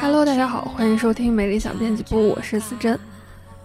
[0.00, 2.98] Hello，大家好，欢迎收听《美丽小编辑部》，我是思珍，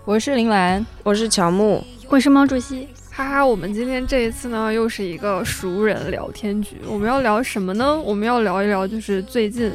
[0.06, 2.88] 我是林兰，我是乔木，我是毛主席。
[3.10, 6.78] 哈哈，我们今天这一次呢，又是一个熟人聊天局。
[6.88, 8.00] 我们要聊什么呢？
[8.00, 9.72] 我们要聊一聊，就是最近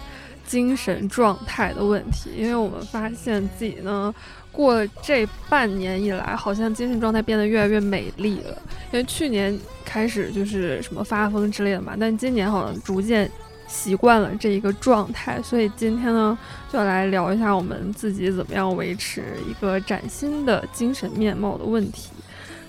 [0.46, 2.30] 精神状态的问题。
[2.36, 4.14] 因为我们发现自己呢，
[4.50, 8.56] 过了这半年以来，好像精神状态变得越来越美丽了。
[8.92, 13.30] 因为去年开始就是什么发疯之类的嘛，但今年好像逐渐
[13.66, 15.40] 习惯了这一个状态。
[15.42, 16.36] 所以今天呢，
[16.70, 22.10] 就来聊一下我们自己怎么样维持一个崭新的精神面貌的问题。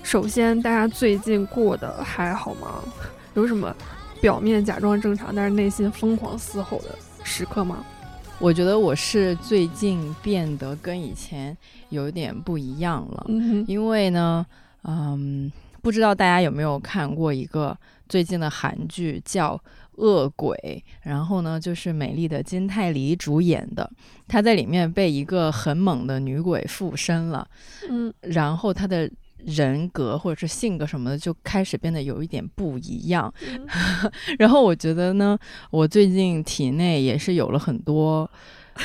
[0.02, 2.84] 首先，大家最近过得还好吗？
[3.36, 3.74] 有什么
[4.22, 7.84] 表面假装正常，但是内心疯狂嘶吼的时刻吗？
[8.40, 11.56] 我觉得我是最近变得跟以前
[11.90, 13.26] 有点不一样了。
[13.30, 14.46] 嗯因为呢，
[14.84, 15.52] 嗯，
[15.82, 17.78] 不知道大家有没有看过一个
[18.10, 19.56] 最近的韩剧叫
[19.96, 20.58] 《恶鬼》，
[21.02, 23.90] 然后呢，就是美丽的金泰梨主演的，
[24.28, 27.48] 她在里面被一个很猛的女鬼附身了。
[27.90, 29.10] 嗯，然后她的。
[29.46, 33.34] 人格或者是性格什么的就开始变得有一点不一样，
[34.40, 35.38] 然后我觉得呢，
[35.72, 38.30] 我最近体内也是有了很多，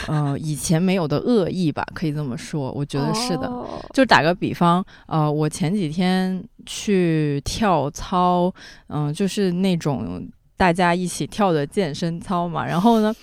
[0.06, 3.50] 呃，以前没有的恶意吧，可以这么说，我觉得是的。
[3.92, 8.52] 就打个比方，呃，我前几天去跳操，
[8.88, 12.66] 嗯，就是那种大家一起跳的健身操嘛。
[12.66, 13.14] 然后呢，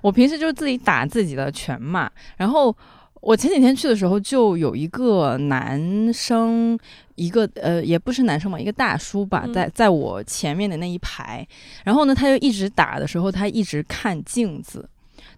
[0.00, 2.76] 我平时就自己打自己的拳嘛，然后。
[3.22, 6.76] 我前几天去的时候，就有一个男生，
[7.14, 11.46] 一个呃，也不是男生嘛，一个大叔吧，在在我前面的那一排，
[11.84, 14.88] 然后呢，他就一直打的时候，他一直看镜子。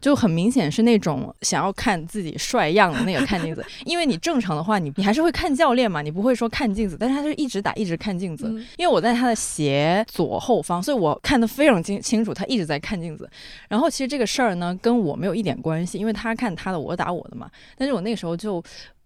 [0.05, 8.47] 就很明显是那种想要看自己帅样的那个看镜子， 因为你正常的话，你你还是会看教练嘛，你不会说看镜子，但是他就一直打，一直看镜子。
[8.77, 13.27] 因为我在他的斜左后方，所以我看得非常清清楚，他一直在看镜子。
[13.67, 17.51] 然后其实这个事儿呢，跟我没有一点关系，因为他看他的，我打我的嘛。
[17.75, 18.63] 但是我那个时候就。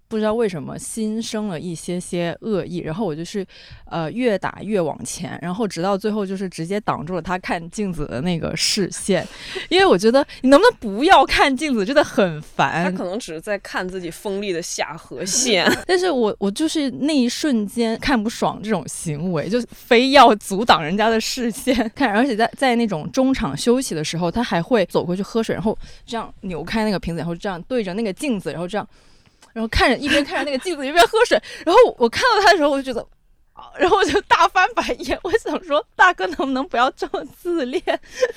[0.09, 3.47] 不知道为什么心生了一些些恶意，然后我就是，
[3.85, 9.27] 呃，越打越往前，然后直到最后就是直接挡住了他看镜子的那个视线，
[9.69, 12.85] 因为我觉得你能不能不要看镜子，真的很烦。
[12.85, 25.77] 他可能只是在看自己锋利的下颌线， 但是我我就是那一瞬间看不爽这种行为，就非要阻挡人家的视线看，而且在在那种中场休息的时候，他还会走过去喝水，然后
[26.07, 28.89] 这样扭开那个瓶子，然后这样对着那个镜子，然后这样。
[29.53, 33.07] 然后看着一边看着那个镜子一边喝水，然后我看到他的时候，我就觉得。
[33.79, 37.83] 然后我就大翻白眼，我想说大哥能不能不要这么自恋？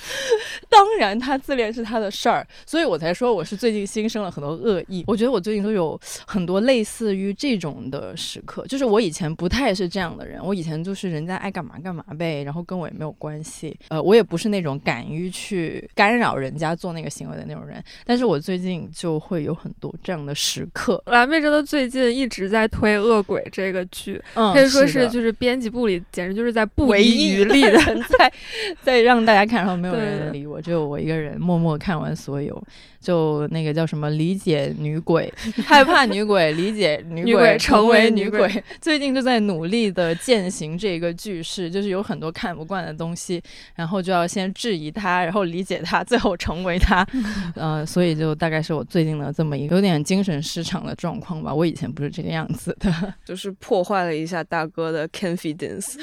[0.69, 5.03] 当然他自恋是他的事儿，所以我才说我是最近心生了很多恶意。
[5.07, 13.77] 我觉得我最近都有很多类似于这种的时刻，就是我以前不太是这样的人，我以前就是人家爱干嘛干嘛呗，然后跟我也没有关系。
[13.89, 21.01] 呃，我也不是那种敢于去干扰人家做那个行为的那种人，但是我最近就会有很多这样的时刻。
[21.07, 25.10] 蓝妹真的最近一直在推《恶鬼》这个剧，嗯，可以说是。
[25.11, 27.77] 就是编辑部里简直就是在不遗余 力的
[28.17, 28.33] 在
[28.81, 32.61] 在让大家看，然后没有人理我，只有我一个人默默看完所有。
[33.01, 35.33] 就那个叫什么理解女鬼，
[35.65, 38.63] 害怕女鬼，理解女鬼，成为女鬼。
[38.79, 43.41] 最近就在努力的践行这个句式，就是有很多看不惯的东西，
[43.73, 47.03] 然后就要先质疑它，然后理解它，最后成为它。
[47.57, 51.51] 呃，所以就大概是我最近的这么一个有点精神失常的状况吧。
[51.51, 55.99] 我以前不是这个样子的，就是破坏了一下大哥的 confidence，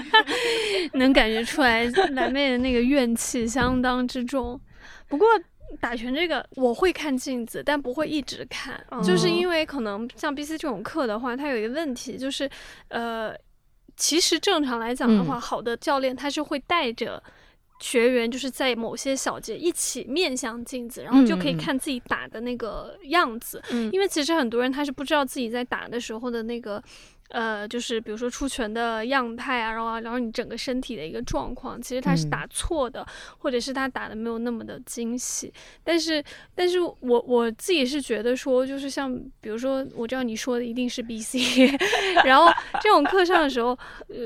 [0.94, 4.60] 能感觉出来蓝妹的那个怨气相当之重。
[5.08, 5.26] 不过。
[5.80, 12.48] 打拳这个我会看镜子，但不会一直看，就是因为可能像 B C 这种课的话，它有一个问题，就是
[12.86, 13.34] 呃，
[13.96, 17.20] 其实正常来讲的话，好的教练他是会带着
[17.80, 23.60] 学员，就是在某些小节一起面向镜子，然后就可以看自己打的那个样子。
[23.92, 26.80] 因为其实很多人他是不知道自己在打的时候的那个。
[27.30, 33.06] 呃，就是比如说出拳的样态啊，然后然后你整个身体的一个状况，其实他是打错的，
[33.38, 35.52] 或者是他打的没有那么的精细。
[35.82, 36.22] 但是，
[36.54, 41.38] 但是我我自己是觉得说，就是像比如说，我知道你说的一定是 B C，
[42.24, 42.50] 然后
[42.80, 43.76] 这种课上的时候，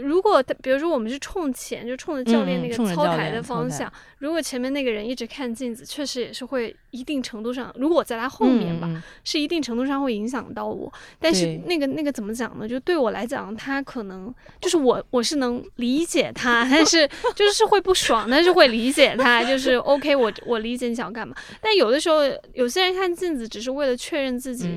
[0.03, 8.89] 如果比如说我们是冲前，就冲着教练那个操台的方向，如果前面那个人一直看镜子，确实也是会一定程度上，如果我在他后面吧，
[9.25, 10.93] 是一定程度上会影响到我。
[11.19, 12.69] 但是那个那个怎么讲呢？
[12.69, 21.35] 就对我来讲，他可能就是我，我是能理解他，但是就是会不爽，但是会理解他，就是 OK，我我理解你想干嘛。
[21.61, 22.21] 但有的时候，
[22.55, 24.69] 有些人看镜子只是为了确认自己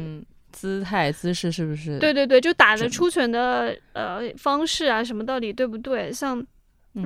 [0.51, 1.98] 姿态姿势是不是？
[2.00, 6.12] 对对对，就打的出拳的呃方式啊，什么到底对不对？
[6.13, 6.44] 像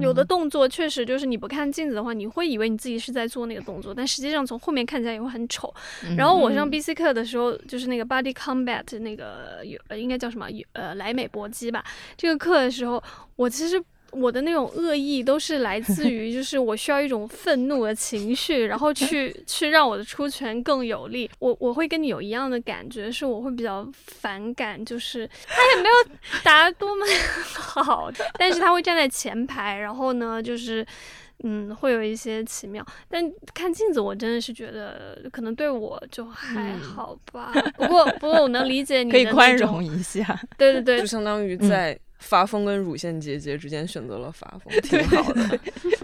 [0.01, 5.73] 有的嗯动作确实就是你不看镜子的话，你会以为你自己是在做那个动作，但实际上从后面看起来也会很丑。
[6.03, 9.63] 嗯然后我上嗯 BC 课的时候，就是那个 Body Combat 那个
[9.97, 11.83] 应该叫什么呃莱美搏击吧，
[12.17, 13.01] 这个课的时候，
[13.35, 13.81] 我其实。
[14.12, 21.30] 我的那种恶意都是来自 于，就是我需要一种愤怒的情绪，然后去去让我的出拳更有力。
[21.39, 27.06] 我我会跟你有一样的感觉，是我会比较反感，就是他也没有打得多么
[27.54, 30.86] 好，但是他会站在前排，然后呢，就是
[31.44, 32.83] 嗯，会有一些奇妙。
[33.09, 33.24] 但
[33.54, 37.54] 看镜子，我真的是觉得可能对我就还嗯好吧。
[37.75, 40.39] 不过不过我能理解你可以的那种宽容，一下。
[40.57, 45.59] 对对对就，相当于嗯在发疯跟乳腺结节之间选择了发疯， 挺好的。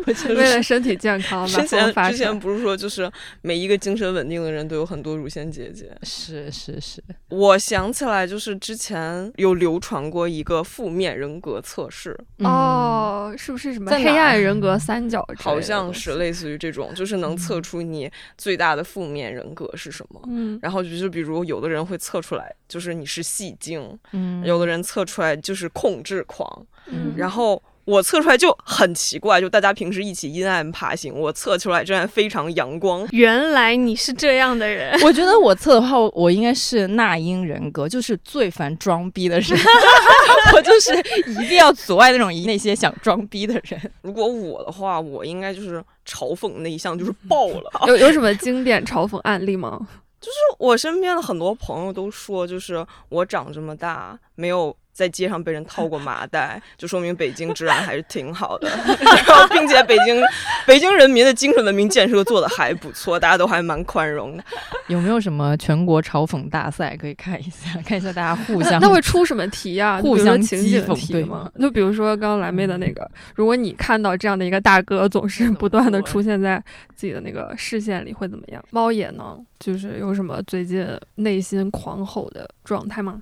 [0.05, 3.09] 我觉为了身体健康，嘛之前发之前不是说就是
[3.41, 5.95] 每一个精神稳定的人都有很多乳腺结节。
[6.03, 15.25] 是是是，我想起来，就是之前有流传过一个负面人格测试，嗯，哦，是不是什么黑暗人格三角？
[15.37, 20.21] 好像是类似于这种，就是能测出你最大的负面人格是什么。
[20.27, 26.65] 嗯，然后就就比如有的人会测出来，就是你是戏精；嗯有的人测出来就是控制狂。
[26.87, 33.05] 嗯然后我测出来就很奇怪，就大家平时一起阴暗爬行，我测出来居然非常阳光。
[33.11, 34.97] 原来你是这样的人。
[35.03, 39.59] 我觉得我测的话，我应该是那英人格，就是最烦装逼的人。
[40.55, 40.93] 我就是
[41.41, 43.91] 一定要阻碍那种那些想装逼的人。
[44.01, 47.71] 如果我的话，我应该就是嘲讽那一项就是爆了。
[47.87, 49.79] 有有什么经典嘲讽案例吗？
[50.21, 58.69] 就是我身边的很多朋友都说，就是我长这么大没有在街上被人套过麻袋， 就说明北京治安还是挺好的。
[59.01, 60.21] 然后，并且北京
[60.67, 64.43] 北京人民的精神文明建设做的还不错，大家都还蛮宽容的。
[64.87, 67.81] 有没有什么全国嘲讽大赛可以看一下？
[67.85, 71.51] 看一下大家互相那会出什么题呀、就互相讥情景讽对题吗吗？
[71.59, 76.63] 就比如说刚刚蓝妹的那个，如果你看到这样的一个大哥总是不断的出现在
[76.95, 78.63] 自己的那个视线里，会怎么样？
[78.69, 79.37] 猫眼呢？
[79.59, 80.85] 就是有什么最近
[81.15, 83.21] 内心狂吼的状态吗？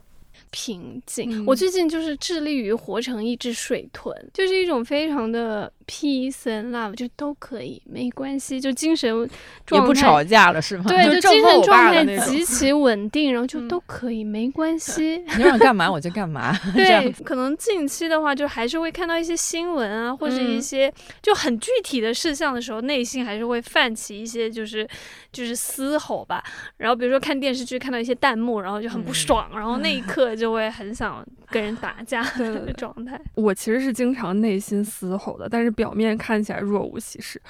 [0.52, 1.30] 平静。
[1.32, 9.30] 嗯我最近就是致力于活成一只水豚，就是一种非常的 peace and love，就都可以，没关系，就精神也
[9.66, 10.86] 状态不吵架了是吗？
[10.88, 15.18] 对， 就精神状态极其稳定，然后就嗯都可以，没关系。
[15.38, 16.58] 你让我干嘛我就干嘛。
[16.74, 24.88] 对，可能近期的话，就还是会看到一些新闻啊，或者一嗯些就很具体的事项的时候，内心还是会泛起一些就是
[25.32, 26.44] 就是嘶吼吧。
[26.78, 33.20] 然后比如说看电视剧看到一些弹幕，然后就很不嗯爽，然后那一刻就会很想跟人打架的状态。
[33.36, 37.42] 我其实是经常内心嘶吼的，但是表面看起来若无其事。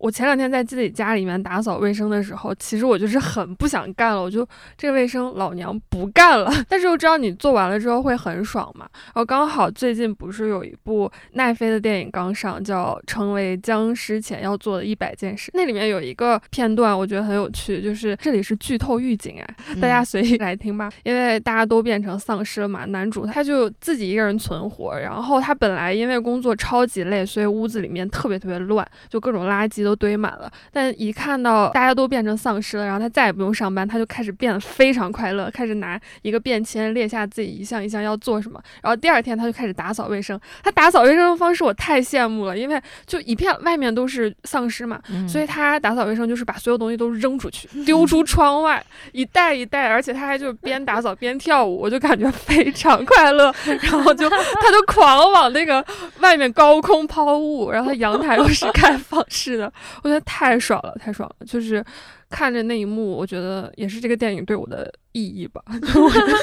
[0.00, 4.46] 我前两天在自己家里面打扫卫生的时候，其实我就是很不想干了，我就
[4.78, 6.50] 这个卫生老娘不干了。
[6.70, 8.88] 但是又知道你做完了之后会很爽嘛。
[9.06, 22.86] 然后刚好最近不是有一部奈飞的电影刚上，叫《成为僵尸前要做的一百件事》，那里面有一个片段我觉得很有趣，就是这里是剧透预警哎，大家随意来听吧，因为大家都变成丧尸了嘛。
[22.86, 30.50] 男主他就自己一个人存活，然后他本来因为工作超级累，所以屋子里面特别特别乱，就各种垃圾都堆满了。
[30.72, 38.60] 但一看到大家都变成丧尸了，然后他再也不用上班，他就开始变得非常快乐，开始拿一个便签列下自己一项一项要做什么。
[38.82, 53.52] 然后第二天他就开始打扫卫生，他打扫卫生的方式我太羡慕了，因为就一片外面都是丧尸嘛，嗯所以他打扫卫生就是把所有东西都扔出去， 丢出窗外，一袋一袋，而且他还就边打扫边跳舞，我就感觉非常快乐。
[53.80, 54.36] 然后就他
[54.72, 55.84] 就狂往那个
[56.20, 61.46] 外面高空抛物，然后他阳台又是开放式的，我觉得太爽了，太爽了。
[61.46, 61.84] 就是
[62.28, 65.62] 看着那一幕，我觉得也是这个电影对我的意义吧。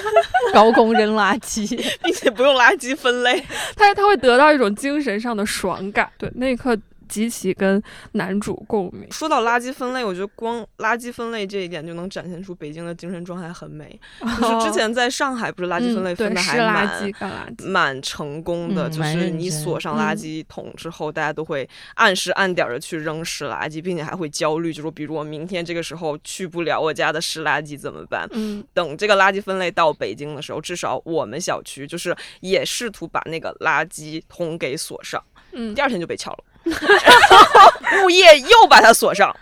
[0.53, 1.67] 高空扔垃圾，
[2.03, 3.44] 并且不用垃圾分类。
[3.75, 7.81] 他他会得到一种精神上的爽感，对那一刻极其跟
[8.13, 9.11] 男主共鸣。
[9.11, 13.99] 说到垃圾分类，我觉得光垃圾分类这一点就能展现出北京的精神状态很美。
[14.41, 17.67] 就是之前在上海，不是垃圾分类分的还蛮、圾、干垃圾。
[17.67, 28.27] 蛮成功的，嗯就是你锁上垃嗯圾桶之后，大家都会按时按点的去扔湿垃圾，并且还会焦虑，就说比如我明天这个时候去不了我家的湿垃圾怎么办？
[28.31, 35.23] 嗯，等这个垃圾分类到北京的时候，至少我们小区就是也试图把那个垃圾桶给锁上，
[35.53, 36.43] 嗯第二天就被撬了，
[38.03, 39.36] 物业又把它锁上。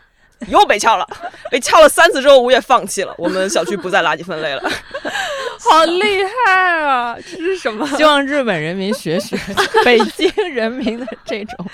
[0.49, 1.07] 又被撬了，
[1.49, 4.61] 被撬了三次之后，物业放弃了，我们小区不再垃圾分类了。
[5.57, 6.53] 好厉害
[6.83, 7.15] 啊！
[7.17, 9.35] 这是什么希望日本人民学学
[9.83, 11.65] 北京人民的这种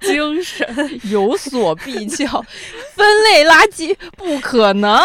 [0.00, 1.00] 精神？
[1.04, 2.26] 有所必较，
[2.94, 5.00] 分类垃圾不可能，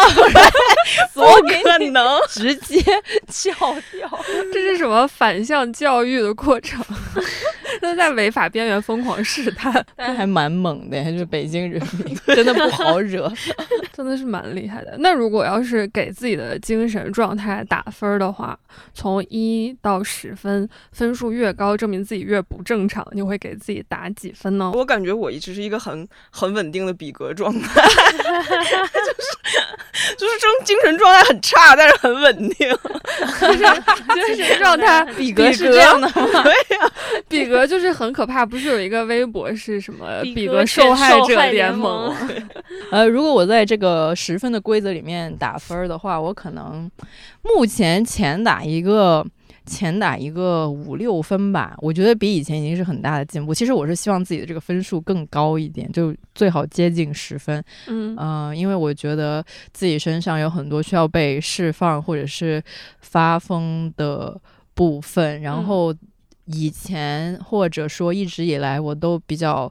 [1.14, 2.82] 不可能直接
[3.32, 4.24] 撬掉。
[4.52, 6.84] 这是什么反向教育的过程？
[7.80, 13.32] 都在违法边缘疯狂试探，但还蛮猛的，就是北京人民 真的不好惹，
[13.92, 14.96] 真的是蛮厉害的。
[14.98, 18.58] 那如果要是给自己的精神状态打分的话，
[18.94, 24.72] 从一到十分，分数越高，证明自己越不正常，你会给自己打几分呢？
[24.74, 28.56] 我感觉我一直是一个很很稳定的比格状态，就是
[30.16, 32.68] 就是这种精神状态很差，但是很稳定。
[33.40, 36.42] 就是精神状态比格是这样的吗？
[36.42, 36.90] 对呀，
[37.28, 38.44] 比格就是很可怕。
[38.44, 42.12] 不是有一个微博是什么比格受害者联联盟？
[42.90, 46.90] 呃，如果我在这个十分的规则里面打分的话，我可能
[47.42, 49.24] 目前前打一个。
[49.68, 53.52] 前打一个五六分吧，我觉得比以前已经是很大的进步。
[53.52, 57.60] 其实我是希望自己的这个分数更高一点，就最好接近十分。
[57.88, 62.62] 嗯嗯、因为我觉得自己身上有很多需要被释放或者是
[63.00, 64.40] 发疯的
[64.72, 65.92] 部分，然嗯后
[66.46, 69.70] 以前或者说一直以来我都比较。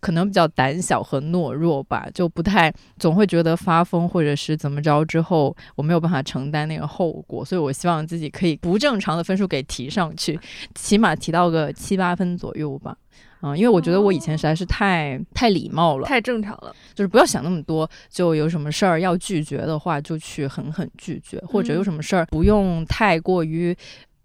[0.00, 10.38] 可能比较胆小和懦弱吧，就不太总会觉得发疯或者是怎么着之后，我没有办法承担那个后果，所以我希望自己可以不正常的分数给提上去，
[10.74, 12.94] 起码提到个七八分左右吧。
[13.40, 16.76] 嗯，因为我觉得我以前实在是太太礼貌了，太正常了。
[16.94, 23.74] 就是不要想那么多，就有什么事儿要拒绝的话，就去狠狠拒绝，或者有什么事儿不用太过于。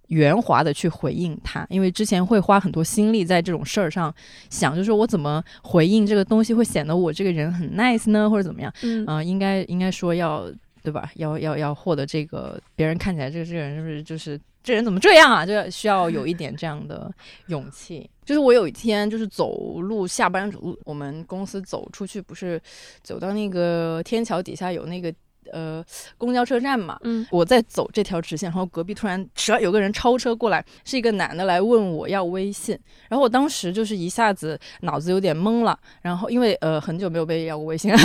[0.10, 4.14] 圆滑的去回应他，因为之前会花很多心力在这种事儿上
[4.50, 8.72] 想，就是我怎么回应这个东西会显得我这个人很 nice 呢，或者怎么样？
[8.84, 10.46] 嗯嗯、应该应该说要
[10.84, 11.12] 对吧？
[11.16, 15.46] 要要要获得这个别人看起来这个这个人是不是就是这人怎么这样啊？
[15.46, 17.12] 就需要有一点这样的
[17.48, 18.10] 勇气。
[18.26, 22.62] 就是我有一天就是走路下班走路，我们公司走出去不是
[23.02, 25.14] 走到那个天桥底下有那个
[25.54, 25.84] 呃
[26.18, 27.26] 公交车站嘛，嗯。
[27.32, 32.78] 我在走这条直线，然后隔壁突然唰有个人超车过来，是一个男的来问我要微信，
[33.08, 37.92] 然后我当时就是一下子脑子有点懵了，然后因为呃很久没有被要过微信，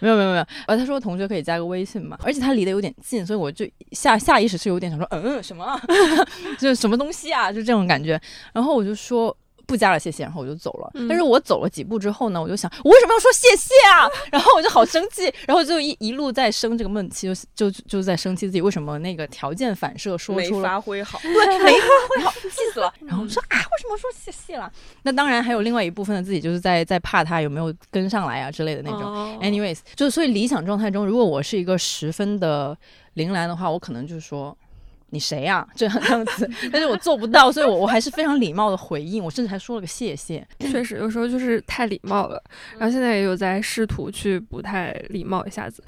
[0.00, 5.64] 没有没有没有，呃他说同学可以加个微信嘛，而且他离得有点近，所以我就下下意识是有点想说嗯什么？
[5.64, 5.80] 啊，
[6.58, 8.20] 就是什么东西啊，就这种感觉，
[8.52, 9.36] 然后我就说。
[9.66, 10.22] 不加了，谢谢。
[10.22, 10.90] 然后我就走了。
[10.94, 14.08] 嗯但是我走了几步之后呢，我就想，我为什么要说谢谢啊？
[14.32, 21.18] 然后我就好生气，然后就一一路在生这个闷气，就就就在生气自己为什么那个条件反射说没出了没发挥好。
[21.22, 22.92] 对， 没发挥好，气死了。
[23.00, 24.70] 然后我说啊，为什么说谢谢了？
[25.02, 29.02] 那当然还有另外一部分的自己，就是在在怕他有没有跟上来啊之类的那种。
[29.02, 32.76] 哦 Anyways，就是所以理想状态中，如果我是一个十分的
[33.14, 34.56] 铃兰的话，我可能就是说。
[35.14, 40.46] 你谁呀、这 样这样子，但是我做不到，所以我我还是非常礼貌的回应，我甚至还说了个谢谢。
[40.58, 42.42] 确实，有时候就是太礼貌了。
[42.76, 45.82] 然后现在也有在试图去不太礼貌一下子。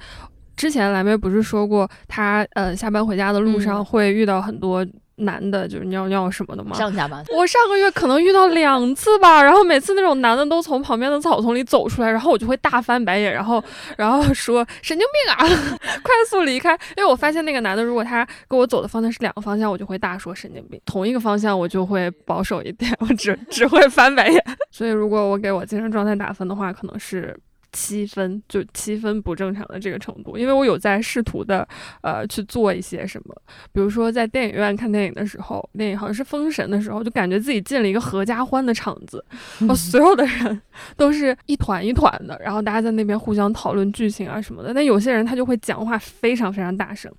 [0.55, 4.83] 之前蓝妹不是说过，她呃下班回家的路上嗯会遇到很多
[5.17, 6.75] 男的，就是尿尿什么的吗？
[6.75, 13.63] 上下班，我上个月可能遇到两次吧，然后每次那种男的都从旁边的草丛里走出来，然后我就会大翻白眼，然后
[13.97, 15.37] 然后说神经病啊，
[16.03, 16.73] 快速离开。
[16.95, 24.43] 因为我发现那个男的，如果他跟我走的方向是两个方向，我就会大说神经病；同一个方向我就会保守一点， 我只只会翻白眼。
[24.71, 27.35] 所以如果我给我精神状态打分的话，可能是。
[27.77, 31.67] 七分就七分不正常的这个程度，因为我有在试图的
[32.01, 33.35] 呃去做一些什么，
[33.71, 39.23] 比如说在电影院看电影的时候，电影好像是《封神》的时候，就感觉自己进了一个合家欢的场子，
[39.61, 40.59] 然后所有的人
[40.95, 44.73] 都是一团一团的，然后大家在那边互相讨论剧情啊什么的。
[44.73, 47.13] 但有些人他就会讲话非常非常大声。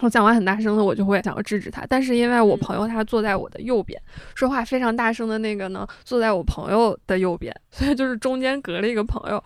[0.00, 1.84] 我讲话很大声的，我就会想要制止他。
[1.88, 4.00] 但是因为我朋友他坐在我的右边，
[4.34, 9.42] 说话非常大声的那个呢，坐在我朋友的右边，所以就是中间隔了一个朋友。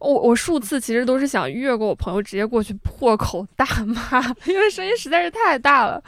[0.00, 6.02] 我我数次其实都是想越过我朋友，直接过去破口大骂， 因为声音实在是太大了，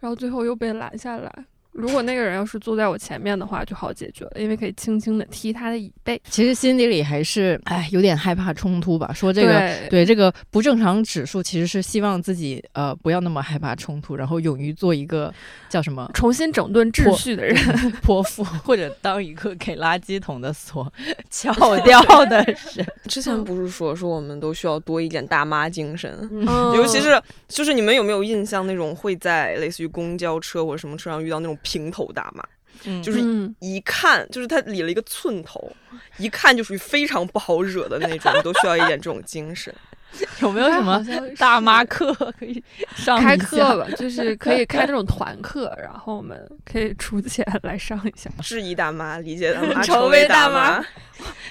[0.00, 1.44] 然后最后又被拦下来。
[1.74, 6.20] 如果那个人要是坐在我前面的话，就好解决了，因为可以轻轻的踢他的椅背。
[6.30, 9.12] 其实心底里还是哎有点害怕冲突吧。
[9.12, 15.34] 说这个对对这个不正常指数，其实是希望自己呃不要那么害怕冲突，然后勇于做一个
[15.68, 17.56] 叫什么重新整顿秩序的人，
[18.00, 20.90] 泼妇，或者当一个给垃圾桶的锁
[21.28, 21.52] 撬
[21.82, 22.40] 掉的
[22.74, 22.86] 人。
[23.08, 32.44] 之前不是说说我们都需要多一点大妈精神，嗯尤其是就是你们有没有印象那种会在类似于公交车或者什么车上遇到那种平头大妈，
[32.84, 35.74] 嗯就是嗯一看就是他理了一个寸头，
[36.18, 39.74] 一看就属于非常不好惹的那种，你都需要一点这种精神。
[40.42, 41.04] 有没有什么
[41.38, 42.62] 大妈课可以
[42.94, 43.88] 上开课吧？
[43.96, 48.30] 就是可以开那种团课，然后我们可以出钱来上一下。
[48.42, 50.84] 质疑大妈，理解大妈， 成为大妈。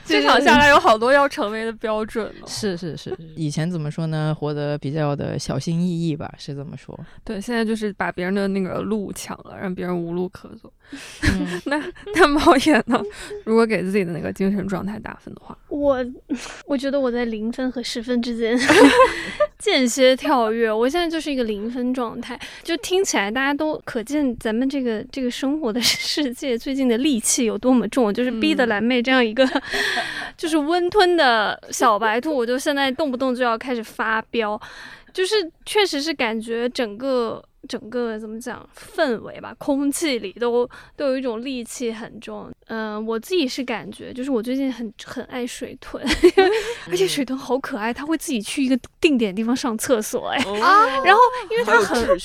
[0.06, 2.46] 这场下来有好多要成为的标准呢。
[2.48, 4.36] 是是是， 以前怎么说呢？
[4.38, 6.98] 活得比较的小心翼翼吧，是这么说。
[7.24, 10.72] 对，现在就是把别人的那个路抢了，让别人无路可走。
[11.66, 11.82] 那
[12.14, 13.02] 那猫眼呢？
[13.46, 16.06] 如果给自己的那个精神状态打分的话，我
[16.66, 18.53] 我觉得我在零分和十分之间
[19.60, 20.72] 间歇跳跃。
[20.72, 29.48] 我现在就是一个零分状态，就听起来大家都可见咱们这个这个生活的 世界最近的戾气有多么重，就是逼得蓝妹这样一个。
[30.38, 34.60] 就是温吞的小白兔，我就现在动不动就要开始发飙，
[35.14, 37.44] 就是确实是感觉整个。
[37.68, 42.52] 整个怎么讲氛围吧，空气里都都有一种戾气很重。
[42.68, 46.04] 嗯，我自己是感觉，就是我最近很很爱水豚，
[46.90, 51.20] 而且水豚好可爱，它会自己去一个定点地方上厕所，哎啊，然后
[51.52, 52.18] 因为它很，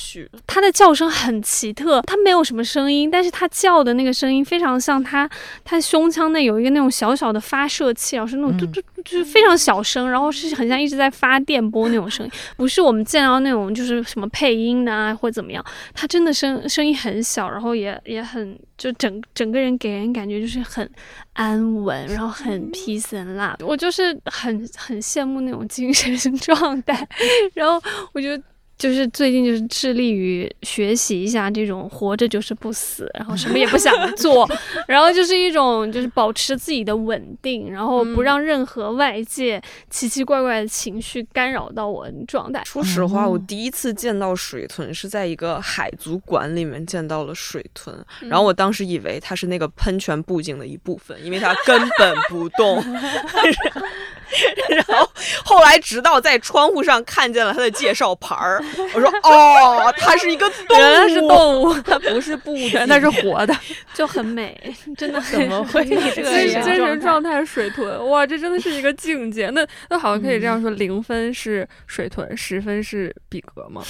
[0.47, 5.29] 它的叫声很奇特，它没有什么声音，但是它叫的那个声音非常像它
[5.63, 15.28] 它胸腔内有一个那种小小的发射器，然后是那种嘟嘟，就是非常小声，然后是很像一直在发电波那种声音，不是我们见到那种就是什么配音的啊或。
[15.31, 15.63] 怎么样？
[15.93, 20.89] 他真的声声音很小，然后也也很就整整个人给人感觉就是很
[21.33, 23.65] 安稳，然后很 peace and love。
[23.65, 27.07] 我就是很很羡慕那种精神状态，
[27.53, 27.81] 然后
[28.13, 28.43] 我觉得。
[28.79, 34.49] 就是最近就是致力于学习一下这种活着就是不死，然后什么也不想做，
[34.87, 42.63] 然后就是一种就是保持自己的稳定，然后不让任何外界奇奇怪怪的情绪干扰到我的状态。
[42.65, 52.81] 说实话，我第一次见到水豚是在一个海族馆里面见到了水豚，然后我当时以为它是那个喷泉布景的一部分，因为它根本不动。
[54.69, 55.09] 然后
[55.43, 58.63] 后来直到在窗户上看见了他的介绍牌儿。
[58.93, 63.55] 我说哦，它是一个动物，原来是动物， 它不是布的，那是活的，
[63.93, 66.63] 就很美，真的怎么会这样？
[66.63, 69.49] 精神状态水豚，哇，这真的是一个境界。
[69.49, 73.81] 那那好像可以这样说：零分是水豚，十分是比格吗？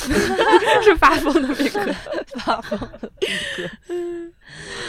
[0.83, 1.81] 是发疯的比格，
[2.45, 3.69] 发疯的比格。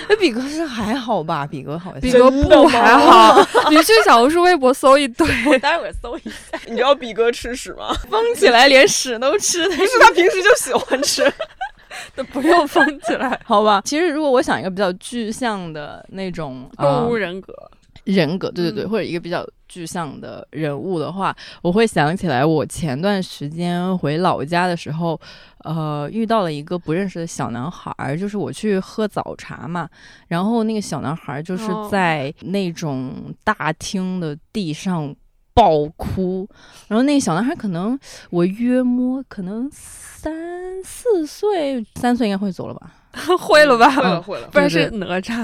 [0.08, 1.46] 那比格是还好吧？
[1.46, 3.38] 比格好像，比格不还好？
[3.70, 5.26] 你去小红书、微博搜一堆，
[5.60, 6.58] 待会儿搜一下。
[6.68, 7.92] 你知道比哥吃屎吗？
[8.08, 9.66] 疯起来连屎都吃。
[9.68, 11.32] 但是他平时就喜欢吃，
[12.16, 13.82] 那不用疯起来，好吧？
[13.84, 17.52] 其实如果我想一个比较具象的那种动物人格，
[18.04, 25.20] 人格，对对对，或者一个比较具象的人物的话，我会想起来我前段时间回老家的时候，
[25.64, 29.88] 呃，遇到了一个不认识的小男孩，就是我去喝早茶嘛，
[30.28, 35.14] 然后那个小男孩就是在那种大厅的地上。
[35.52, 36.48] 爆哭，
[36.88, 37.98] 然后那个小男孩可能
[38.30, 42.92] 我约摸可能三四岁，三岁应该会走了吧？
[43.38, 43.90] 会了吧？
[43.90, 45.34] 会了会了，不然是哪吒。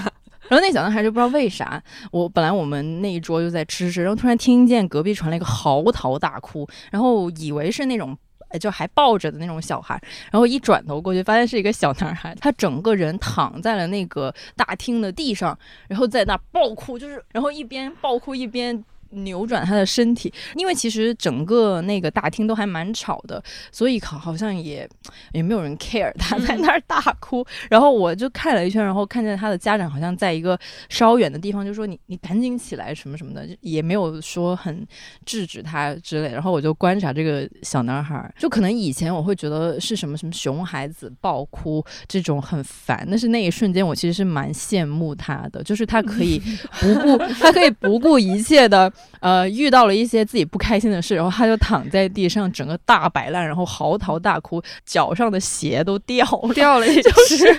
[0.49, 8.17] 然后那小男孩就不知道为啥，我本来我们那一桌就在吃吃，然后突然听见隔壁传来一个嚎啕大哭，然后以为是那种
[8.61, 18.85] 就还抱着的那种小孩，然后一转头过去，发现是一个小男孩，他整个人躺在了那个大厅的地上，然后在那爆哭，就是然后一边爆哭一边。
[19.11, 24.89] 扭转他的身体，因为其实整个那个大厅都还蛮吵的，所以好好像也
[25.33, 27.45] 也没有人 care 他在那儿大哭。
[27.71, 34.87] 然后我就看了一圈，然后看见他的家长好像在一个稍远的地方，就说你你赶紧起来什么什么的，也没有说很
[35.25, 36.33] 制止他之类。
[36.33, 46.41] 然后我就观察这个小男孩，就可能以前我会觉得是什么什么熊孩子爆哭这种很烦，但是那一瞬间我其实是蛮羡慕他的，就是他可以
[46.81, 48.93] 不顾 他可以不顾一切的。
[49.21, 57.53] 呃，遇到了一些自己不开心的事，然后他就躺在地上，整个大摆烂，然后嚎啕大哭，脚上的鞋都掉了，掉了，就是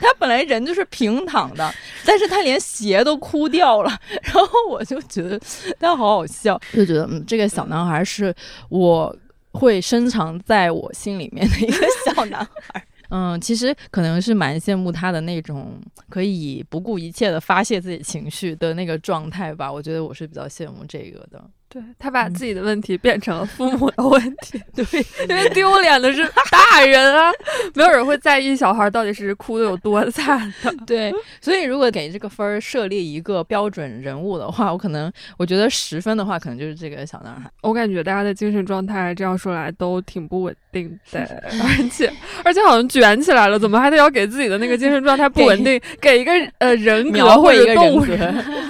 [0.00, 1.74] 他本来人就是平躺的，
[2.04, 3.90] 但是他连鞋都哭掉了，
[4.22, 5.38] 然后我就觉得
[5.78, 8.34] 他好好笑，就觉得嗯，这个小男孩是
[8.68, 9.14] 我
[9.52, 12.84] 会深藏在我心里面的一个小男孩。
[13.10, 19.70] 嗯，其实可能是蛮羡慕他的那种可以不顾一切的发泄自己情绪的那个状态吧。
[19.70, 21.44] 我觉得我是比较羡慕这个的。
[21.72, 24.84] 对他把自己的问题变成了父母的问题， 对，
[25.28, 27.30] 因为丢脸的是大人啊，
[27.74, 30.74] 没有人会在意小孩到底是哭的有多惨的。
[30.84, 37.48] 对，所以如果给这个分儿设立一个标准人物的话，我可能我觉得十分的话，可能就是这个小男孩。
[37.62, 41.20] 我感觉大家的精神状态这样说来都挺不稳定的，
[41.62, 42.12] 而且
[42.44, 48.00] 而且好像卷起来了，怎么还得要给自己的那个精神状态不稳定给一个呃人格或者动物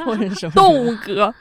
[0.05, 1.35] 或者什么动物格？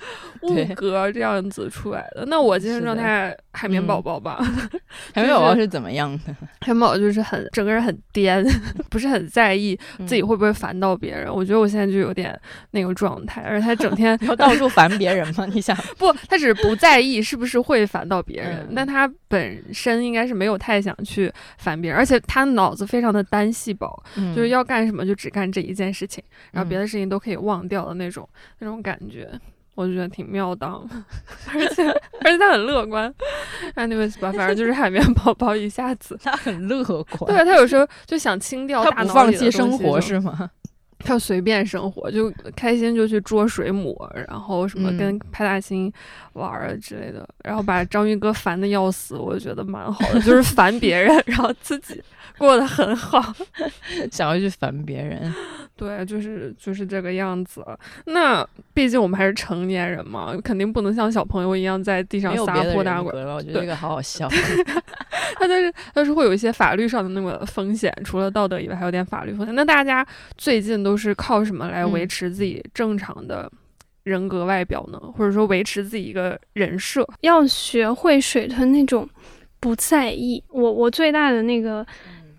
[0.43, 2.25] 物 对格这样子出来的。
[2.28, 4.39] 那我精神状态，海绵宝宝吧，
[5.13, 6.36] 海绵宝宝是怎么样的？
[6.62, 8.43] 海绵宝宝就是很整个人很颠，
[8.89, 11.34] 不是很在意自己嗯会不会烦到别人。
[11.34, 12.39] 我觉得我现在就有点
[12.71, 15.45] 那个状态，而且他整天要到处烦别人吗？
[15.52, 15.75] 你想？
[15.97, 28.28] 不，他只是不在意是不是会烦到别人，嗯但他本身应该是没有太想去烦别人，而且他脑子非常的单细胞，嗯就是要干什么就只干这一件事情，然后别嗯的事情都可以忘掉的那种、
[28.60, 29.30] 那种感觉。
[29.80, 30.86] 我就觉得挺妙当，
[31.54, 31.89] 而且
[32.22, 33.10] 而且他很乐观
[33.76, 36.84] ，anyways 吧，反正就是海绵宝宝一下子，他很乐
[37.18, 40.52] 观，对他有时候就想清掉大脑里的放弃生东西是吗？
[41.00, 45.92] 他随便生活，就开心就去捉水母，然后什么嗯跟派大星
[46.34, 52.02] 玩儿啊之类的，然后把章鱼哥烦的要死，我就觉得蛮好的，就是烦别人， 然后自己
[52.38, 53.34] 过得很好。
[54.12, 55.34] 想要去烦别人，
[55.76, 57.66] 对，就是就是这个样子。
[58.06, 63.16] 那毕竟我们还是成年人嘛，肯定不能像小朋友一样在地上撒泼打滚。
[63.28, 64.30] 我觉得对这个好好笑。
[65.40, 69.56] 他但是但是会有一些法律上的那个风险，除了道德以外，还有点法律风险。
[69.56, 70.06] 那大家
[70.38, 73.52] 最近都是靠什么来维嗯持自己正常的
[74.04, 74.99] 人格外表呢？
[75.15, 77.08] 或者说维持自己一个人设？
[77.21, 79.08] 要学会水豚那种
[79.60, 80.43] 不在意。
[80.49, 81.86] 我我最大的那个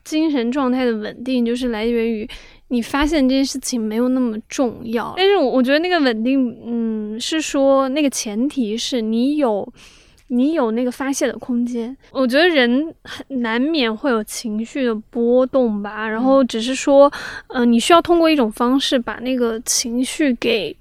[0.04, 2.28] 精神状态的稳定，就是来源于
[2.68, 5.14] 你发现这件事情没有那么重要。
[5.16, 9.72] 但是我我觉得那个稳定，嗯，是说那个前提是你有。
[10.32, 17.12] 你有那个发泄的空间，我觉得人很难免会有情绪的波动吧，然后只是说，
[17.48, 20.74] 呃，你需要通过一种方式把那个情绪给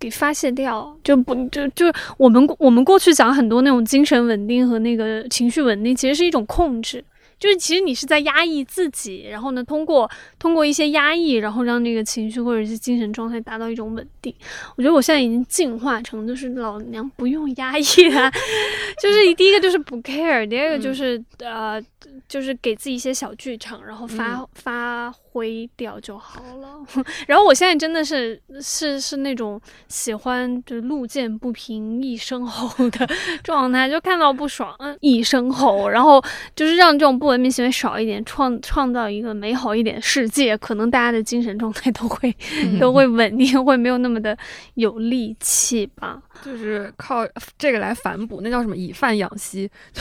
[0.00, 1.86] 给发泄掉，就不就就
[2.18, 7.02] 我们我们过去讲很多那种精神稳定和那个情绪稳定，其实是一种控制，
[7.38, 14.34] 就是其实你是在压抑自己，然后呢，通过通过一些压抑，然后让那个情绪或者是精神状态达到一种稳定。
[14.76, 17.82] 我觉得我现在已经进化成就是老娘不用压抑
[18.14, 18.30] 啊，
[19.00, 21.80] 就是第一个就是不 care，第二个就是、呃
[22.28, 27.04] 就是给自己一些小剧场，然后发、嗯发挥掉就好了。
[27.28, 33.06] 然后我现在真的是是是那种喜欢就路见不平一声吼的
[33.44, 36.22] 状态，就看到不爽，嗯，一声吼，然后
[36.54, 42.34] 就是让这种不文明行为少一点，创创造一个美好一点的世界，可能大家的精神状态都会、
[42.80, 44.36] 都会稳定，会没有那么的
[44.74, 46.22] 有力气吧。
[46.44, 47.26] 就是靠
[47.58, 49.70] 这个来反哺，那叫什么以贩养吸？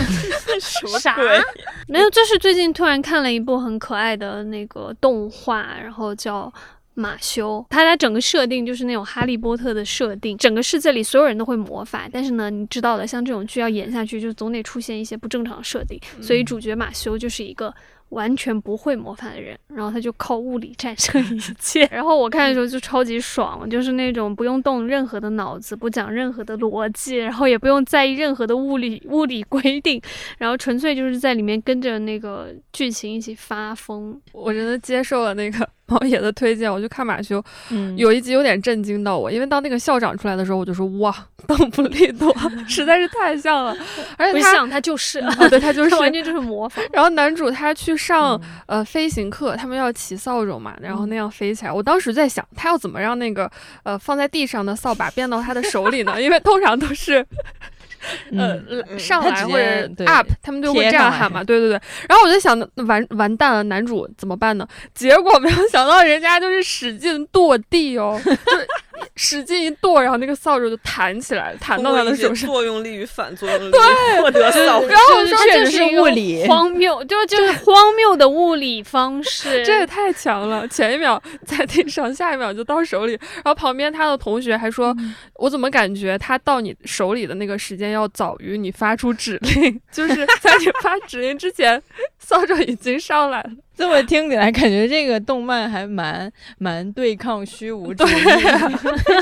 [0.59, 1.17] 什么啥？
[1.87, 6.51] 没有，就是最近突然看了一部很可爱的那个动画，然后叫。
[6.97, 17.75] 马修，它它整个设定就是那种哈利波特的设定，整个世界里所有人都会魔法，但是呢，你知道的，像这种剧要演下去，就总得出现一些不正常设定，所以主角马修就是一个
[18.09, 21.87] 完全不会魔法的人，然后他就靠物理战胜一 切。
[21.91, 30.01] 然后我看的时候就超级爽，就是那种不用动任何的脑子，不讲任何的逻辑，然后也不用在意任何的物理物理规定，
[30.37, 34.19] 然后纯粹就是在里面跟着那个剧情一起发疯。
[34.31, 41.15] 我真的接受了那个 猫爷的推荐，我就看马修，嗯有一集有点震惊到我，因为当那个校长出来的时候，我就说哇，
[41.47, 42.35] 邓布利多
[42.67, 43.77] 实在是太像了，
[44.17, 46.83] 而且他，不像他就是，啊、对他就是 他完全就是模仿。
[46.91, 51.71] 然后男主他去上、嗯呃飞行课，他们要骑扫帚嘛，然后那样飞起来。
[51.71, 53.49] 我当时在想，他要怎么让那个
[53.83, 56.19] 呃放在地上的扫把变到他的手里呢？
[56.21, 57.25] 因为通常都是。
[58.37, 61.81] 呃上来或者 up，他们就会这样喊嘛，对对对。
[62.07, 64.67] 然后我就想，完完蛋了，男主怎么办呢？
[64.93, 68.67] 结果没有想到，人家就是使劲跺地哦，就是
[69.15, 72.49] 使劲一跺，然后那个扫帚就弹起来，弹到他的手上。
[72.49, 73.73] 作用力与反作用力
[74.21, 74.95] 获得扫然帚。
[74.95, 79.63] 后就是确实是这是一个物理，荒谬，就就是荒谬的物理方式。
[79.65, 80.67] 这也太强了！
[80.67, 84.95] 前一秒在地上，下一秒就到手里，然后旁边他的同学还说
[85.35, 89.81] ：“我怎么感觉他到你手里的那个时间要早于你发出指令？
[89.91, 91.81] 就是在你发指令之前，
[92.19, 93.49] 扫帚已经上来了。
[93.75, 98.71] 这么听起来，感觉这个动漫还蛮蛮对抗虚无主义的，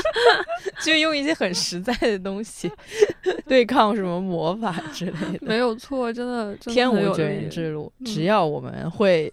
[0.84, 2.70] 就用一些很实在的东西
[3.48, 5.38] 对抗什么魔法之类的。
[5.40, 8.06] 没有错，真的，真的天无绝人之路，嗯。
[8.06, 9.32] 只要我们会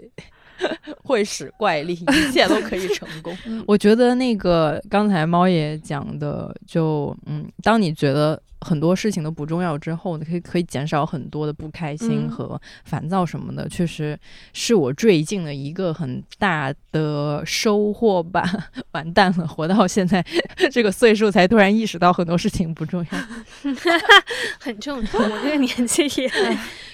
[1.03, 3.36] 会使怪力，一切都可以成功。
[3.45, 3.63] 嗯。
[3.67, 14.17] 我觉得那个刚才猫爷讲的，就嗯，当你觉得很多事情都不重要之后，你可以可以减少很多的不开心嗯和烦躁什么的，确实
[14.54, 18.43] 是我最近的一个很大的收获吧。
[18.93, 20.24] 完蛋了，活到现在
[20.71, 23.71] 这个岁数才突然意识到很多事情不重要。
[24.60, 26.30] 很重要，我这个年纪也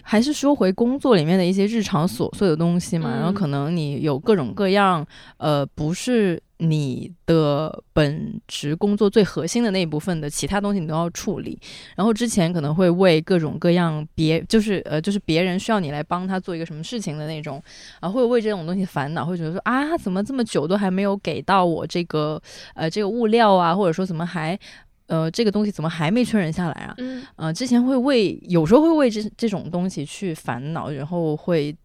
[0.02, 5.06] 还是说回工作里面的一些日常琐碎的东西嘛，嗯然后可能你有各种各样，
[5.38, 11.60] 呃，不是你的本职工作最核心的那一部分的其他东西你都要处理，
[11.96, 17.62] 然后之前可能会为各种各样别就是呃就是别人需要你来帮他做一个什么事情的那种
[18.00, 22.42] 啊，会为这种东西烦恼，会觉得说啊怎么这么久都还没有给到我这个
[22.74, 24.58] 呃这个物料啊，或者说怎么还
[25.06, 26.96] 呃这个东西怎么还没确认下来啊？
[26.98, 31.76] 嗯呃，之前会为有时候会为这这种东西去烦恼，然后会。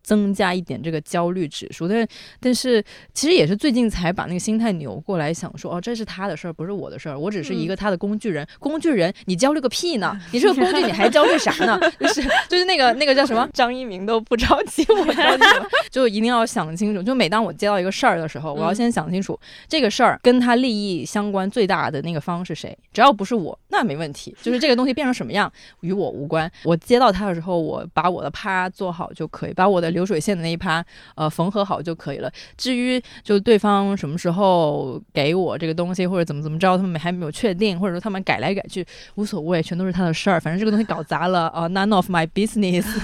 [0.00, 2.08] 呃增加一点这个焦虑指数，但是
[2.40, 2.82] 但是
[3.12, 8.46] 其实也是最近才把那个心态扭过来，想说哦，这是他的事儿，不是我的事儿，我只是一个他的工具人。
[8.58, 10.18] 工具人，你焦虑个屁呢？
[10.32, 11.78] 你是个工具，你还焦虑啥呢？
[12.00, 15.44] 就是就是那个那个叫什么张一鸣都不着急，我着急
[15.90, 17.02] 就一定要想清楚。
[17.02, 22.76] 就每当我接到一个事儿的时候，我要先想清楚这个事儿跟他利益相关最大的那个方是谁。
[22.92, 24.34] 只要不是我，那没问题。
[24.42, 26.50] 就是这个东西变成什么样与我无关。
[26.64, 32.30] 我接到他的时候，我把我的趴做好就可以，把我的流水线的那一趴呃缝合好就可以了。
[32.56, 40.40] 至于就对方什么时候给我这个东西或者怎么怎么着，他们还没有确定，或者说他们改来改去无所谓，全都是他的事儿。
[40.40, 42.84] 反正这个东西搞砸了 啊、n o n e of my business。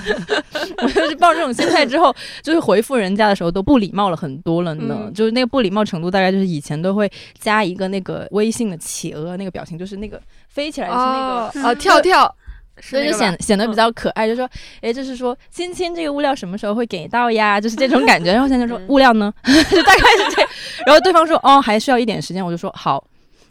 [0.82, 4.96] 我就是抱着这种心态之后，就是回复人家的时候都不礼貌了很多了呢。
[5.06, 11.26] 嗯就是那个不礼貌程度，大概就是以前都会加一个那个微信的企鹅那个表情，就是那个飞起来就是那个。
[11.36, 12.45] 哦哦跳跳，是
[12.80, 14.48] 所以就显显得比较可爱，就说，
[14.80, 17.60] 哎，就是说，亲亲，这个物料什么时候会给到呀？
[17.60, 18.32] 就是这种感觉。
[18.32, 20.50] 然后现在就说物料呢， 就大概是这样。
[20.86, 23.02] 然后对方说，哦，还需要一点时间，我就说好，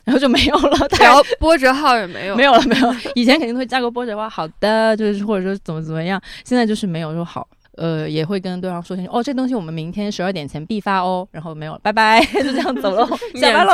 [0.03, 0.87] 然后就没有了。
[0.99, 2.97] 然后波折号也没有，没有了，没有了。
[3.15, 6.21] 以前肯定会加个波折号，好的，就是或者说怎么怎么样。
[6.43, 11.27] 现在就是没有说好，呃，也会跟对方说清楚，哦，这东西我们明天十二点前必发哦。
[11.31, 13.73] 然后没有了，拜拜， 就这样走喽，下班喽。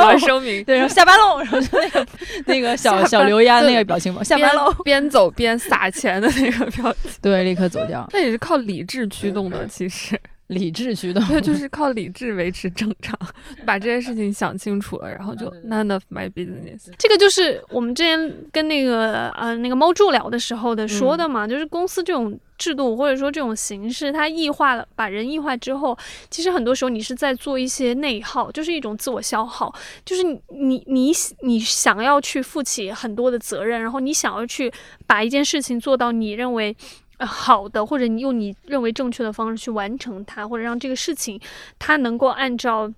[0.64, 2.06] 对，然后下班喽，然后就那个
[2.46, 9.66] 那个小小刘丫那个表情包，下班喽，边边走边撒钱的那个表情，对，立刻走掉，那也是靠理智驱动的。
[9.66, 10.18] 其实，
[10.52, 13.18] 理智驱动，对，就是靠理智维持正常，
[13.66, 16.90] 把这件事情想清楚了，然后就 none of my business。
[16.98, 25.96] 这个就是我们之前跟那个呃那个猫助聊的时候的说的嘛，就是公司这种制度或者说这种形式，它异化了，把人异化之后，
[26.30, 34.72] 其实很多时候你是在做一些内耗，就是一种自我消耗，就是你你你你想要去负起很多的责任，然后你想要去
[35.06, 36.76] 把一件事情做到你认为。
[37.22, 41.40] 呃好的，或者你用你认为正确的方式去完成它，或者让这个事情
[41.78, 42.92] 它能够按照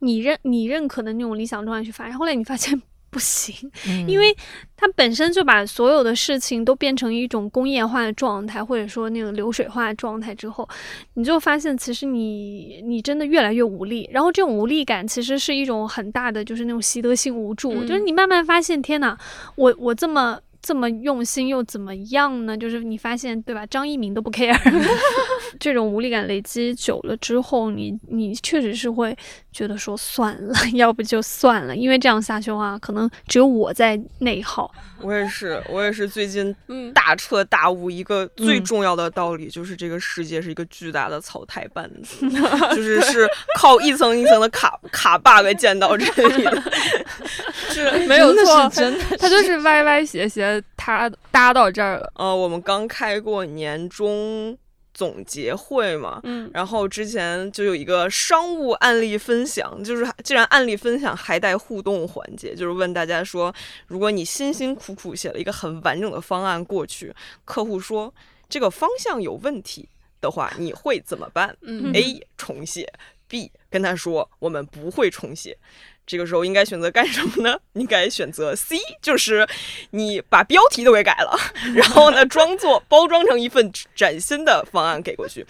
[0.00, 2.18] 你认你认可的那种理想状态去发展。
[2.18, 2.82] 后来你发现
[3.14, 3.54] 不行，
[3.86, 4.36] 嗯因为
[4.76, 10.68] 它本身就把所有的事情都变成一种工业化的状态，或者说那种流水化的状态之后，
[11.14, 19.16] 你就发现其实你你真的越来越无力，然后这种无力感其实是一种很大的就是那种习得性无助，嗯就是你慢慢发现，天呐，
[19.54, 20.40] 我我这么。
[20.66, 22.56] 这么用心又怎么样呢？
[22.56, 23.66] 就是你发现对吧？
[23.66, 24.56] 张一鸣都不 care，
[25.58, 29.16] 这种无力感累积久了之后，你你确实是会
[29.52, 34.70] 觉得说算了， 要不就算了，因为这样下去的话，可能只有我在内耗。
[35.00, 42.26] 我也是，我也是最近嗯，大彻大悟一个最嗯重要的道理，就是这个世界是一个巨大的草台班子，
[42.74, 46.62] 就是是靠一层一层的卡卡 bug 建到这里的，
[47.70, 52.10] 是没有错，真的他就是歪歪斜斜，他搭到这儿了。
[52.16, 54.56] 呃，我们刚开过年终
[54.94, 63.52] 总结会嘛，嗯然后之前就有一个商务案例分享，就是既然案例分享还带互动环节，就是问大家说，
[63.88, 67.12] 如果你辛辛苦苦写了一个很完整的方案过去，
[67.44, 68.14] 客户说
[68.48, 69.88] 这个方向有问题
[70.20, 72.90] 的话，你会怎么办嗯？A 重写
[73.26, 75.58] ，B 跟他说我们不会重写。
[76.06, 77.58] 这个时候应该选择干什么呢？
[77.74, 79.46] 应该选择 C，就是
[79.90, 81.38] 你把标题都给改了，
[81.74, 85.46] 然后呢，装作包装成一份崭新的方案给过去。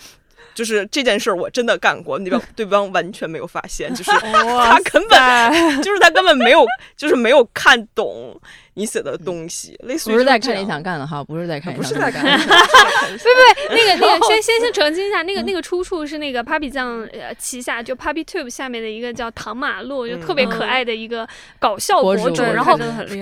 [0.54, 6.64] 就是这件事儿我真的干过，对方对方完全没有发现，就是他根本就是他根本没有
[6.96, 8.40] 就是没有看懂
[8.74, 12.54] 你写的东西，类似于不是在看你想干的哈，不是在看你不是想在看 干的。
[13.70, 22.76] 那个那个，先先先澄清一下，那个那个出处是那个 Papi 酱呃旗下就 Papi Tube 下面的一个叫唐马路，就特别可爱的一个搞笑博主博主，然后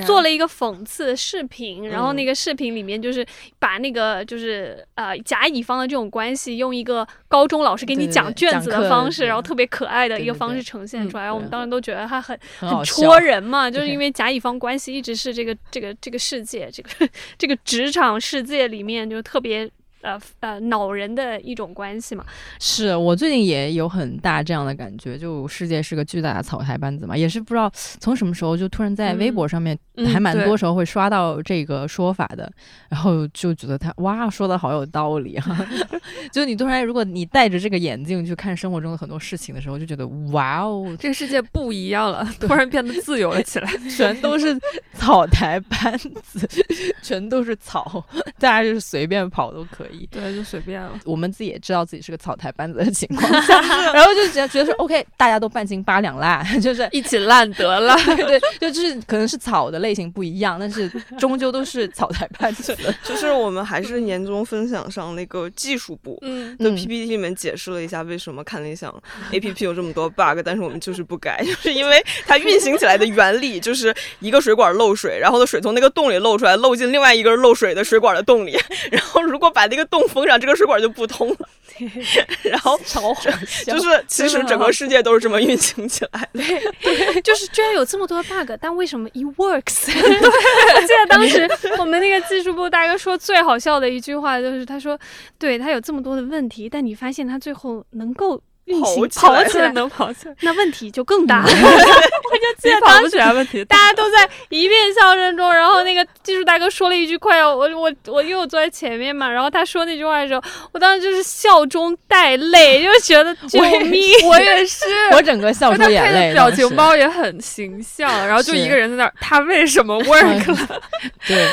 [0.06, 2.16] 做了一个讽刺的视频，然后嗯。
[2.16, 3.26] 那个视频里面就是
[3.58, 16.90] 把那个就是呃甲乙方的这种关系，用一个高中老师给你讲卷子的方式，对然后特别可爱的一个方式呈现嗯出来，然后我们当时都觉得他很很戳人嘛，就是因为甲乙方关系一直是这这个这个这个世界这个
[17.36, 19.68] 这个职场世界里面就特别
[20.02, 22.24] 呃呃恼人的一种关系嘛。
[22.60, 32.50] 是我最近也有很大这样的感觉，就世界是个巨大的草台班子嘛，也是不知道从什么时候就突然在微博上面嗯还蛮多时候会刷到这个说法的，
[32.88, 35.68] 然后就觉得他哇说的好有道理啊，
[36.32, 43.70] 就是你突然如果你戴着这个眼镜去看生活中的很多事情的时候，就觉得哇哦，这个世界不一样了，突然变得自由了起来。
[43.94, 44.58] 全都是
[44.94, 46.48] 草台班子，
[47.02, 48.04] 全都是草，
[48.38, 49.91] 大家就是随便跑都可以。
[50.10, 50.98] 对，就随便了。
[51.04, 53.60] 我们自己也知道自己是个草台班子的情况下，
[53.92, 57.96] 然后就觉得觉得说 OK，大家都半斤八两啦，就是一起烂得了。
[58.04, 62.76] 对对，就就是可能是草的类型不一样，但是终究都是草台班子。
[63.04, 68.92] 就是我们还是年终分享上那个技术部嗯，的嗯 PPT 里面解释了一下为什么看理想
[69.30, 78.56] APP 有这么多 bug，但是我们就是不改，就是因为它运行起来的原理就是一个水管漏水，然后的水从那个洞里漏出来，漏进另外一根漏水的水管的洞里，
[78.90, 81.48] 然后如果把那个洞封上，这个水管就不通了。
[82.44, 86.42] 然后超好笑，就是其实整个世界都是这么运行起来的。
[87.22, 89.88] 就是居然有这么多 bug，但为什么 it works？
[89.90, 94.98] 我记得当时我们那个技术部大哥说最好笑的一句话就是，他说，
[95.38, 101.42] 对他有这么多的问题，但你发现他最后能够运行跑起来跑起来，能跑起来，那问题就更大。
[101.46, 103.76] 我就记得当时跑不起来问题大。
[103.76, 114.26] 家都在一片笑声中，然后那个技术大哥说了一句快要我我我因为我坐在前面嘛，然后他说那句话的时候，我当时就是笑中带泪，就觉得救命！
[114.26, 116.28] 我也是， 我整个笑出他配眼泪。
[116.28, 120.82] 的表情包也很形象，然后就一个人在那儿，他为什么嗯 work 了？
[121.26, 121.48] 对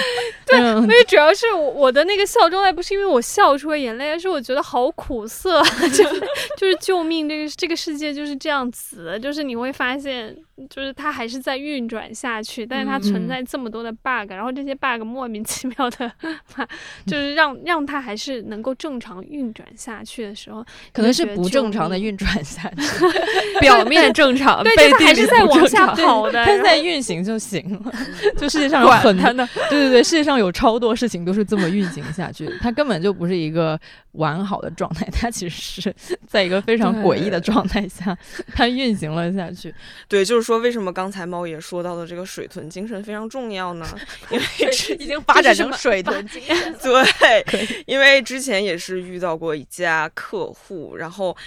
[0.50, 6.20] 对因为主要是我我的那个笑中泪不是因为我笑出了眼泪，而是我觉得好苦涩， 就是
[6.58, 7.28] 就是救命！
[7.30, 10.36] 这个这个世界就是这样子，就是你会发现，
[10.70, 16.12] 就是它还是在运转下去，但是它存在这么多的 bug，、然后这些 bug 莫名其妙的，
[17.06, 22.76] 就是让让它还是能够正常运转下去的时候，可能是不正常的运转下去
[23.62, 27.92] 表面正常， 对，背就它还是地里正在往下常跑的，它在运行就行了。
[28.38, 29.48] 就世界上有管很他呢。
[29.70, 33.80] 对对对，世界上有超多事情都是这么运行下去的，它根本就不是一个
[34.14, 35.96] 完好的状态，它其实是
[36.26, 38.18] 在一个非常诡异的状态下，
[38.54, 39.74] 它运行了下去。
[40.08, 43.86] 对，就是说为什么刚才猫爷说到的这个水豚精神非常重要呢？
[44.32, 46.76] 因为之已经发展成水豚 精神。
[46.82, 47.46] 对，
[47.86, 51.38] 因为之前也是遇到过一家客户，然后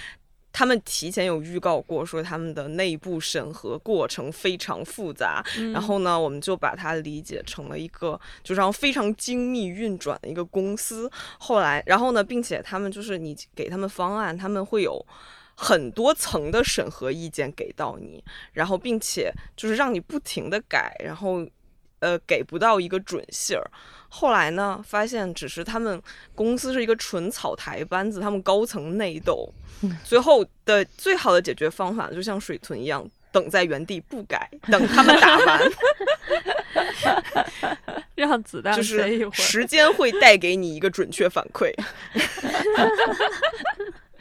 [0.53, 11.11] 他们提前有预告过，说他们的内部审核过程非常复杂，然后呢，我们就把它理解成了一个就让非常精密运转的一个公司。
[11.39, 15.05] 后来，然后呢，并且他们就是你给他们方案，他们会有。
[15.55, 21.45] 很多层的审核意见给到你，然后并且就是让你不停的改，然后
[21.99, 23.69] 呃给不到一个准信儿。
[24.09, 26.01] 后来呢，发现只是他们
[26.35, 29.51] 公司是一个纯草台班子，他们高层内斗，
[30.03, 35.71] 最后的最好的解决方法就像水豚一样，等在原地不改，等他们打完，
[38.13, 39.33] 让子弹就飞一会儿。
[39.33, 41.73] 是时间会带给你一个准确反馈。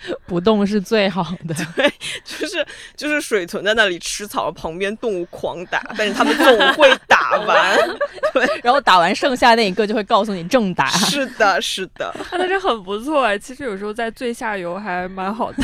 [0.27, 1.55] 不动是最好的。
[1.77, 1.93] 对
[2.25, 7.79] 就是就是水豚在那里吃草，旁边动物狂打，但是他们总会打完。
[8.33, 10.89] 对然后打完剩下那一个就会告诉你正打。
[10.89, 15.59] 是的，是的，啊，那这很不错哎，其实有时候在最下游还蛮好的。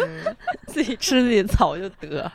[0.00, 2.32] 嗯，自己吃自己草就得了。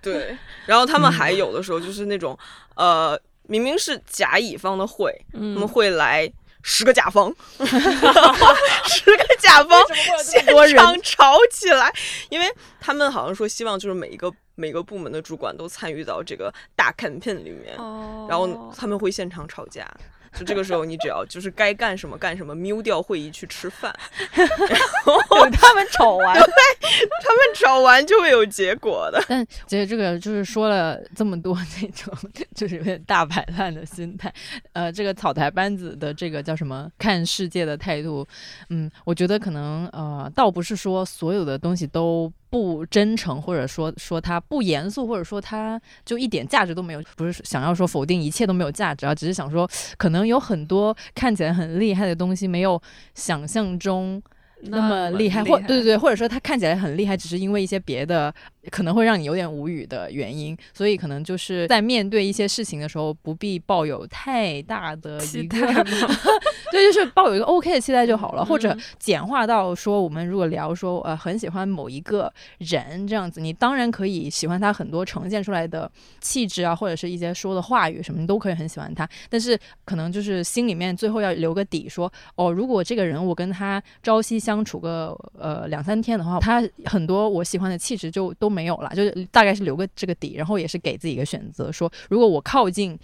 [0.00, 0.36] 对。
[0.66, 2.38] 然后他们还有的时候就是那种，
[2.76, 6.30] 呃，明明是甲乙方的会，他们嗯，会来
[6.62, 9.80] 十个甲方， 十个甲方
[10.22, 10.44] 现
[10.76, 11.92] 场吵起来，
[12.30, 12.46] 因为
[12.80, 19.86] 他们好像说希望就是每一个每个部门的主管都参与到这个大 campaign 里面，哦然后他们会现场吵架。
[20.34, 23.94] 就这个时候，你只要就是该干什么干什么，mute 掉会议去吃饭，
[24.34, 26.34] 等他们吵完。
[26.34, 29.22] 他们吵完就会有结果的。
[29.28, 32.12] 但其实这个就是说了这么多那种，
[32.54, 34.32] 就是有点大摆烂的心态。
[34.72, 38.26] 呃，这个草台班子的这个叫什么看世界的态度，
[38.70, 52.80] 嗯，我觉得可能呃，倒不是说所有的东西都不真诚，或者说说他不严肃，或者说他就一点价值都没有，不是想要说否定一切都没有价值啊，只是想说可能有很多看起来很厉害的东西没有
[53.14, 54.22] 想象中。
[54.62, 58.32] 那么厉害，或对对对，或者说他看起来很厉害，只是因为一些别的
[58.70, 65.58] 可能会让你有点无语的原因，所以可能就是在面对一些事情的时候，不必抱有太大的一期个？
[66.70, 68.80] 对，就是抱有一个 OK 的期待就好了，或者嗯。
[68.98, 75.90] 简化到说，我们如果聊说呃很喜欢某一个人这样子，你当然可以喜欢他很多呈现出来的
[76.20, 92.98] 气质啊，或者是一些说的话语什么，你都可以很喜欢他，但是可能就是心里面最后要留个底说，哦，如果这个人我跟他朝夕相处个呃两三天的话，他很多我喜欢的气质就都没有了，就是大概是留个这个底，然后也是给自己一个选择，说如果我靠近。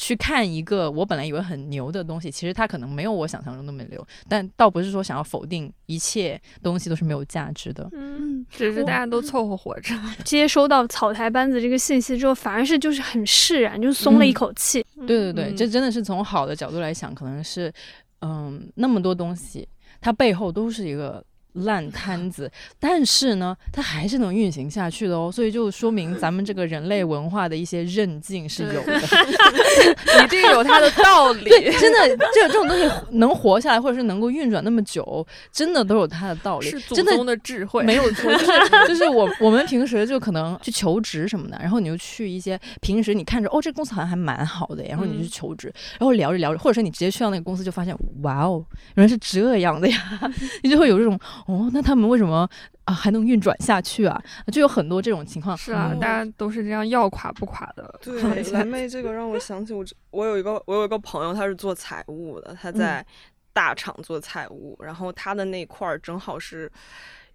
[0.00, 7.88] 去看一个我本来以为很牛的东西，其实它可能没有我想象中那么牛，但倒不是说想要否定一切东西都是没有价值的。
[7.90, 9.92] 嗯，只是大家都凑合活着。
[10.24, 14.86] 接收到草台班子这个信息之后，反而是就是很释然，就松了一嗯口气。
[15.04, 17.72] 对对对，嗯这真的是从好的角度来想，可能是，
[18.20, 19.66] 嗯，那么多东西，
[20.00, 21.24] 它背后都是一个
[21.64, 22.50] 烂摊子，
[22.80, 28.98] 但是呢，它还是能运行下去的哦，所以就说明咱们这个人类文化的一些韧劲是有的。
[30.24, 31.48] 一定有它的道理。
[31.48, 36.78] 对，真的，这这种东西能活下来，或者是能够运转那么久，真的都有它的道理是。
[36.80, 50.20] 祖宗的智慧，没有 错，就是就是我我们平时就可能去求职什么的，然后你就去一些平时你看着哦这公司好像还蛮好的，然后你就去求职，然后聊着聊着，或者说你直接去到那个公司就发现哇哦原来是这样的呀，
[50.62, 51.18] 你就会有这种
[51.48, 52.48] 哦那他们为什么
[52.84, 54.22] 啊还能运转下去啊？
[54.52, 55.56] 就有很多这种情况。
[55.56, 57.98] 是啊，嗯大家都是这样要垮不垮的。
[58.02, 58.22] 对，
[58.52, 63.04] 蓝妹这个让我想起我这 我有一个我有一个朋友，他是做财务的，他在
[63.52, 66.70] 大厂做财务，然后他的那块儿正好是。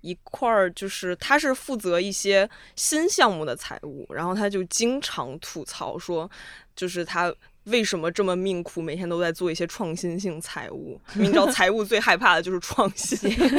[0.06, 6.30] 一块儿就是他是负责一些新项目的财务，然后他就经常吐槽说，
[6.76, 7.34] 就是他
[7.66, 11.00] 为什么这么命苦，每天都在做一些创新性财务。
[11.16, 13.18] 你知道财务最害怕的就是创新，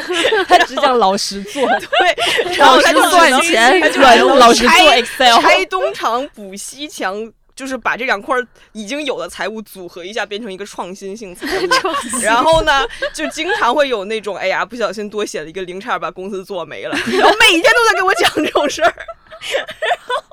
[0.46, 8.36] 他只讲老实做， 对，然后他就老实赚钱他就软只能老实做拆 Excel 拆东墙补西墙，就是把这两块
[8.72, 12.20] 已经有的财务组合一下，变成一个创新性财务。
[12.20, 12.84] 然后呢，
[13.14, 16.90] 就经常会有那种，哎呀，不小心多写了一个零，差点把公司做没了。
[16.90, 20.23] 然后每天都在给我讲这种事儿，然后。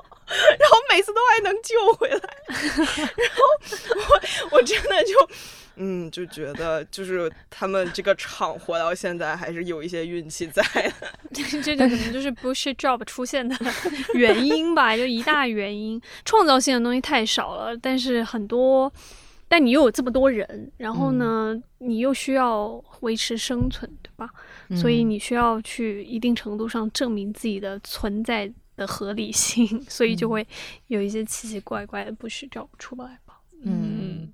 [0.58, 3.42] 然后每次都还能救回来，然后
[4.50, 5.28] 我我真的就，
[5.76, 10.92] 嗯，就觉得就是他们这个厂活到现在还是有一些运气在的。
[11.62, 13.56] 这个可能就是 bullshit job 出现的
[14.14, 16.00] 原因吧，就一大原因。
[16.24, 18.92] 创造性的东西太少了，但是很多，
[19.48, 24.28] 但你又有这么多人，然后呢，你又需要维持生存，对吧？
[24.76, 30.46] 所以嗯你需要去一定程度上证明自己的存在的合理性， 所以就会
[30.88, 33.40] 有一些奇奇怪怪的 bullshit job 出来吧。
[33.62, 34.32] 嗯。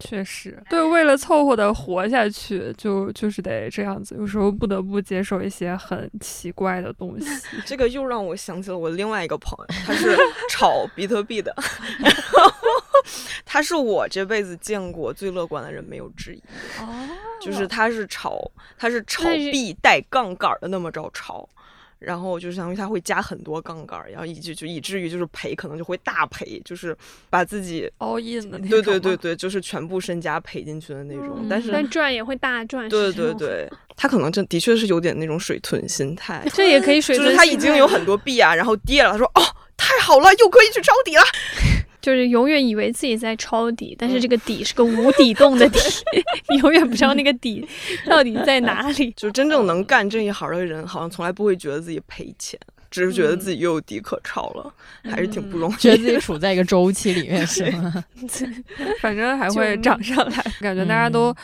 [0.00, 4.16] 确实，对，为了凑合的活下去，就就是得这样子。
[4.16, 7.26] 有时候不得不接受一些很奇怪的东西。
[7.64, 10.14] 这个又让我想起了我另外一个朋友，他是
[10.50, 11.54] 炒比特币的，
[12.00, 12.52] 然后
[13.46, 16.42] 他是我这辈子见过最乐观的人，没有之一。
[16.80, 17.08] 哦，
[17.40, 21.48] 就是他是炒，他是炒币带杠杆儿的那么着炒。
[22.04, 26.96] 然后就是相当于他会加很多杠杆儿，然后以至就以至于就是赔可能就会大赔，就是
[27.30, 31.36] 把自己 all in 的那种对对对，对，就是全部身家赔进去的那种。
[31.40, 39.42] 嗯但是但赚也会大赚，对对对，他可能真的确是有点那种水豚心态，这也可以水就是他已经有很多币啊，然后跌了，他说哦
[39.76, 41.22] 太好了，又可以去抄底了。
[42.04, 45.78] 就是永远以为自己在抄底，但是这个底是个无底洞的底，
[46.50, 47.66] 你永远不知道那个底
[48.06, 49.10] 到底在哪里。
[49.16, 49.64] 就真正。
[49.64, 52.60] 能干这一行的人，好像从来不会觉得自己赔钱，
[52.94, 54.72] 只是觉得自己又有底可抄了，
[55.02, 55.74] 还是挺不容易。
[55.78, 58.04] 觉得自己处在一个周期里面 是吗？
[59.02, 60.44] 反正还会救涨上来。
[60.62, 61.34] 感觉大家都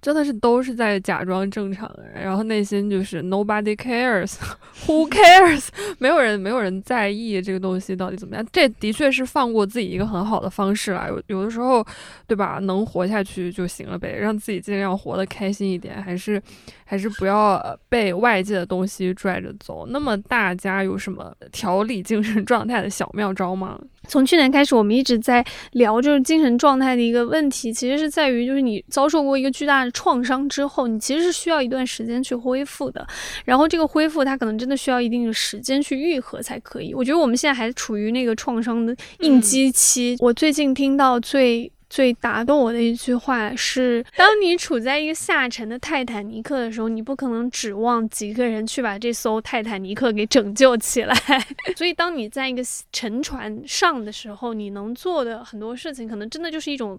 [0.00, 5.66] 真的是都是在假装正常的人，然后内心就是 nobody cares，who cares，
[5.98, 8.46] 没有人没有人在意这个东西到底怎么样。
[8.52, 11.08] 这的确是放过自己一个很好的方式啦。
[11.08, 11.84] 有有的时候，
[12.28, 12.60] 对吧？
[12.62, 16.40] 能活下去就行了呗，让自己尽量活得开心一点，还是
[16.84, 19.86] 还是不要呃被外界的东西拽着走。
[19.88, 23.80] 那么大家有什么调理精神状态的小妙招吗？
[24.08, 33.06] 从去年开始，我们一直在聊就是精神状态的一个问题，其实是在于就是你遭受过一个巨大的创伤之后，你其实是需要一段时间去恢复的。
[33.44, 36.92] 然后这个恢复，它可能真的需要一定的时间去愈合才可以。
[36.94, 40.16] 我觉得我们现在还处于那个创伤的应激期。
[40.20, 41.70] 我最近听到最。
[41.90, 51.14] 最打动我的一句话是：当你处在一个下沉的泰坦尼克的时候，你不可能指望几个人去把这艘泰坦尼克给拯救起来。
[51.76, 52.62] 所以，当你在一个
[52.92, 56.96] 沉船上的时候，你能做的很多事情，可能真的就是一种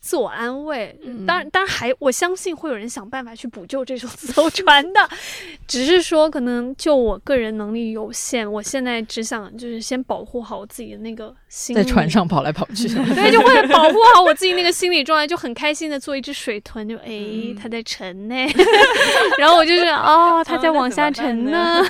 [0.00, 0.98] 自我安慰。
[1.04, 1.26] 嗯。
[1.26, 5.08] 当然，当然还我相信会有人想办法去补救这艘 艘船的，
[5.66, 12.88] 只是说可能就我个人能力有限，我现在只想就是先保护好我自己的那个心理，在船上跑来跑去。
[13.14, 17.56] 对，就会保护好我自己那个心理状态，就很开心的做一只水豚，就哎，嗯。
[17.60, 18.34] 它在沉呢，
[19.38, 21.82] 然后我就是哦，它在往下沉呢，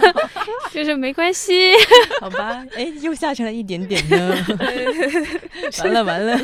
[0.72, 1.72] 就是没关系，
[2.20, 4.34] 好吧，哎，又下沉了一点点呢。
[5.78, 6.40] 完了完了，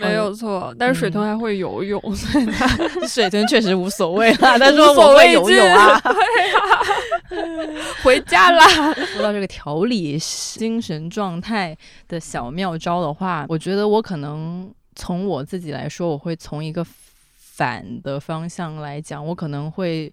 [0.00, 2.66] 没有错，但是水豚还会游泳，所以它
[3.06, 4.56] 水豚确实无所谓啦。
[4.60, 6.00] 他说我会游泳啊。
[8.02, 8.92] 回家啦。
[8.94, 11.76] 说到这个调理精神状态
[12.08, 16.84] 的小妙招的话，我觉得我可能从我自己来说，我会从一个
[17.36, 20.12] 反的方向来讲，我可能会。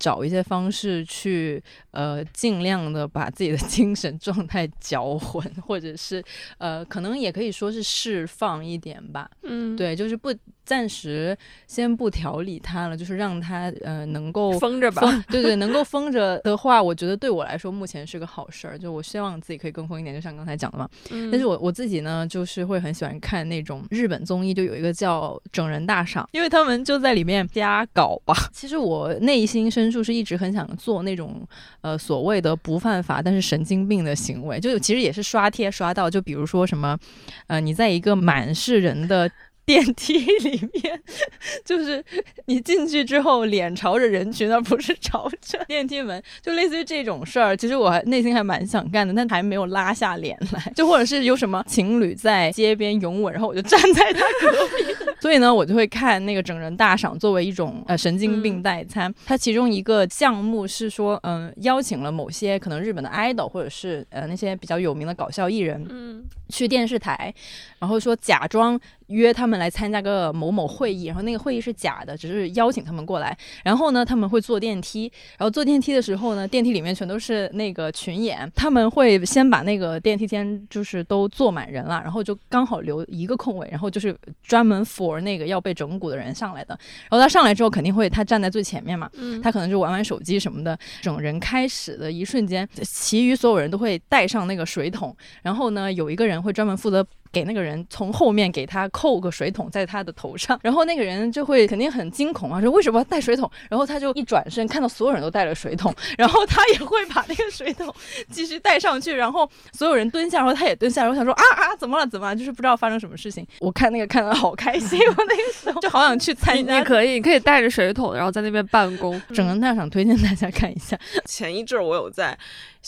[0.00, 1.60] 找一些方式去，
[1.98, 6.22] 呃，尽量的把自己的精神状态搅混，或者是，
[6.58, 9.28] 呃，可能也可以说是释放一点吧。
[9.42, 10.32] 嗯，对，就是不
[10.64, 11.36] 暂时
[11.66, 15.02] 先不调理它了，就是让它呃能够封着吧。
[15.02, 18.78] 封对对，能够封着的话，我觉得对我来说目前是个好事儿。
[18.78, 20.88] 就我希望自己可以更疯一点，就像刚才讲的嘛。
[21.10, 28.34] 嗯但是我我自己呢，就是会很喜欢看那种日本综艺，就有一个叫《整人大赏》，因为他们就在里面瞎搞吧。
[28.52, 31.46] 其实我内心深处是一直很想做那种
[31.80, 36.98] 呃呃所谓的不犯法但是神经病的行为，就其实也是刷贴刷到，就比如说什么
[37.46, 39.30] 呃你在一个满是人的。
[39.68, 40.98] 电梯里面，
[41.62, 42.02] 就是
[42.46, 47.54] 你进去之后，脸朝着人群，而不是朝着 电梯门，就类似于这种事儿。
[47.54, 50.72] 其实我还内心还蛮想干的，但还没有拉下脸来。
[50.74, 54.84] 就或者是有什么情侣在街边拥吻，然后我就站在他隔壁。
[55.20, 59.14] 所以呢，我就会看那个整人大赏作为一种呃神经病代餐。
[59.26, 67.34] 它其中一个项目是说，嗯、邀请了某些可能日本的 idol 或者是呃那些比较有名的搞笑艺人，嗯去电视台，
[67.78, 73.36] 然后说假装约他们来参加个某某会议，然后那个会议是假的，只是邀请他们过来。
[73.64, 86.78] 然后呢，他们会坐电梯，然后坐电梯的时候呢，电梯里面全都是那个群演，他们会先把那个电梯间就是都坐满人了，然后就刚好留一个空位，然后就是专门 for 那个要被整蛊的人上来的。
[87.10, 90.78] 然后他上来之后肯定会他站在最前面嘛，嗯，他可能就玩玩手机什么的。
[91.00, 97.06] 整人开始的一瞬间，其余所有人都会带上那个水桶，然后呢，有一个人会专门负责。
[97.32, 103.50] 给那个人从后面给他扣个水桶在他的头上，然后那个人就会肯定很惊恐啊，说为什么要带水桶？
[103.68, 107.94] 然后他就一转身看到所有人都带了水桶，然后他也会把那个水桶
[108.30, 112.36] 继续带上去，然后所有人蹲下，然后他也蹲下，然后想说啊啊怎么了怎么了？
[112.36, 113.46] 就是不知道发生什么事情。
[113.60, 119.20] 我看那个看的好开心，我那个时候就好想去参加你可以，你可以带着水桶，然后在那边办公。
[119.34, 120.98] 整个大赏，推荐大家看一下。
[121.24, 122.36] 前一阵儿我有在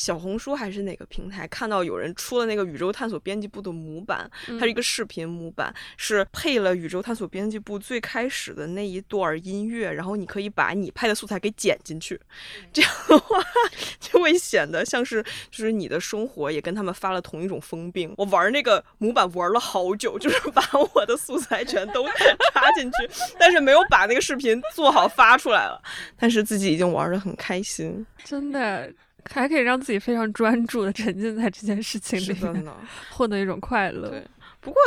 [0.01, 4.29] 小红书还是哪个平台看到有人出了那个宇宙探索编辑部的模板，
[4.59, 12.19] 它是一个视频模板，是配了宇宙探索编辑部最开始的那一段音乐，然后你可以把你拍的素材给剪进去，
[12.73, 13.39] 这样的话
[14.01, 18.15] 就会显得像是就是你的生活也跟他们发了同一种疯病。
[18.17, 20.63] 我玩那个模板玩了好久，就是 把
[20.95, 22.07] 我的素材全都
[22.55, 25.79] 插进去，但是没有把那个视频做好发出来了，
[26.19, 28.07] 但是自己已经玩的很开心。
[28.25, 28.91] 真的
[29.31, 32.65] 还可以让自己非常专注的沉浸在这件事情里面。
[33.11, 34.09] 获得一种快乐。
[34.11, 34.27] 对
[34.61, 34.81] 不过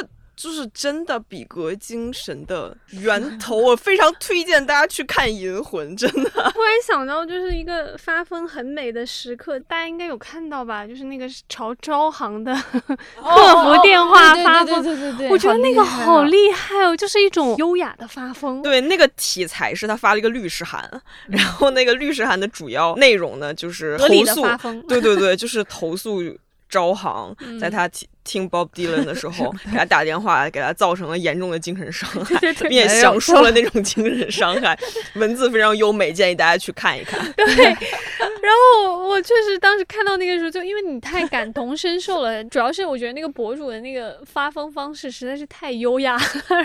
[0.43, 6.29] 就是真的比格精神的源头，我非常推荐大家去看《银魂》，真的。
[6.29, 10.85] 突然想到，就是一个发疯很美的时刻，大家应该有看到吧？
[10.85, 18.61] 就是那个朝招行的 客服电话发疯，对对对我觉得那个好厉厉害哦，就是一种优雅的发疯。
[18.61, 20.89] 对，那个题材是他发了一个律师函，
[21.27, 24.41] 然后那个律师函的主要内容呢，就是投诉，
[24.89, 26.21] 对对对，就是投诉
[26.67, 27.89] 招行，嗯在他
[28.23, 34.77] 听听 Bob Dylan 的时候， 给他打电话，给他造成了严重的精神伤 害，并且没有详述了那种精神伤害，
[35.15, 37.19] 文字非常优美，建议大家去看一看。
[37.35, 38.51] 对，然
[38.85, 46.17] 后我确实当时看到那个时候，就因为你太感同身受了，主要是我觉得那个博主的那个发疯方式实在是太优雅，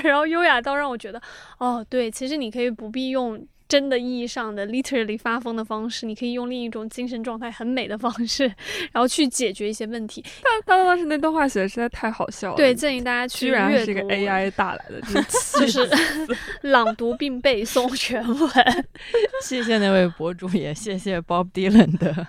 [0.03, 1.21] 然后优雅到让我觉得，
[1.59, 3.41] 哦，对，其实你可以不必用。
[3.69, 8.45] 真的意义上的 literally 发疯的方式，你可以用另一种精神状态很美的方式，
[8.93, 10.25] 然后去解决一些问题。
[10.43, 12.57] 他他当时那段话写的实在太好笑了。
[12.57, 15.87] 对，，建议大家去居然是一个 AI 打来的，就是
[16.63, 18.51] 朗读并背诵全文。
[19.45, 22.27] 谢谢那位博主，也谢谢 Bob Dylan 的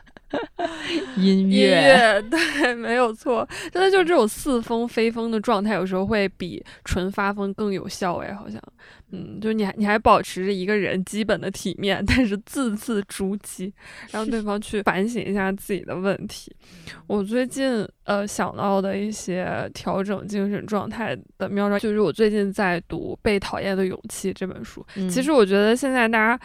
[1.16, 8.62] 音乐，对，没有错，真的就是这种似疯非疯的状态，有时候会比纯发疯更有效哎，好像，
[9.12, 13.72] 嗯，就你还你还保持着一个人基本的体面，但是字字珠玑，
[14.12, 16.56] 让对方去反省一下自己的问题。
[17.08, 24.86] 我最近呃想到的一些调整精神状态的妙招，就是我最近在读《被讨厌的勇气》这本书。
[24.96, 26.40] 嗯其实我觉得现在大家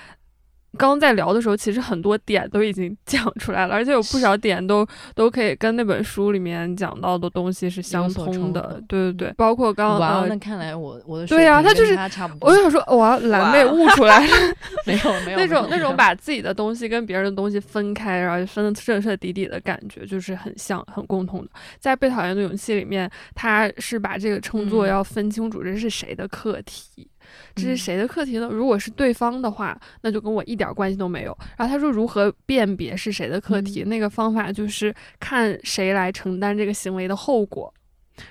[0.77, 8.83] 刚在聊的时候，其实很多点都已经讲出来了，而且有不少点都都可以跟那本书里面讲到的东西是相所通的。
[8.89, 11.97] 对对对，包括刚哇哦，呃那，看来我我的对呀他就是
[12.41, 14.21] 我就想说，哇，蓝妹哇悟出来
[14.87, 21.49] 没有没有 那种那种把自己的东西跟别人的东西分开，然后分的彻彻底底的感觉，就是很像很共同的。
[21.79, 24.89] 在《被讨厌的勇气》里面，他是把这个称作嗯。
[24.89, 27.09] 要分清楚这是谁的课题。
[27.55, 28.49] 这是嗯谁的课题呢？
[28.51, 31.37] 如果是对方的话，那就跟我一点关系都没有。
[31.57, 37.73] 然后他说如何辨别是谁的课题，嗯那个方法就是看谁来承担这个行为的后果。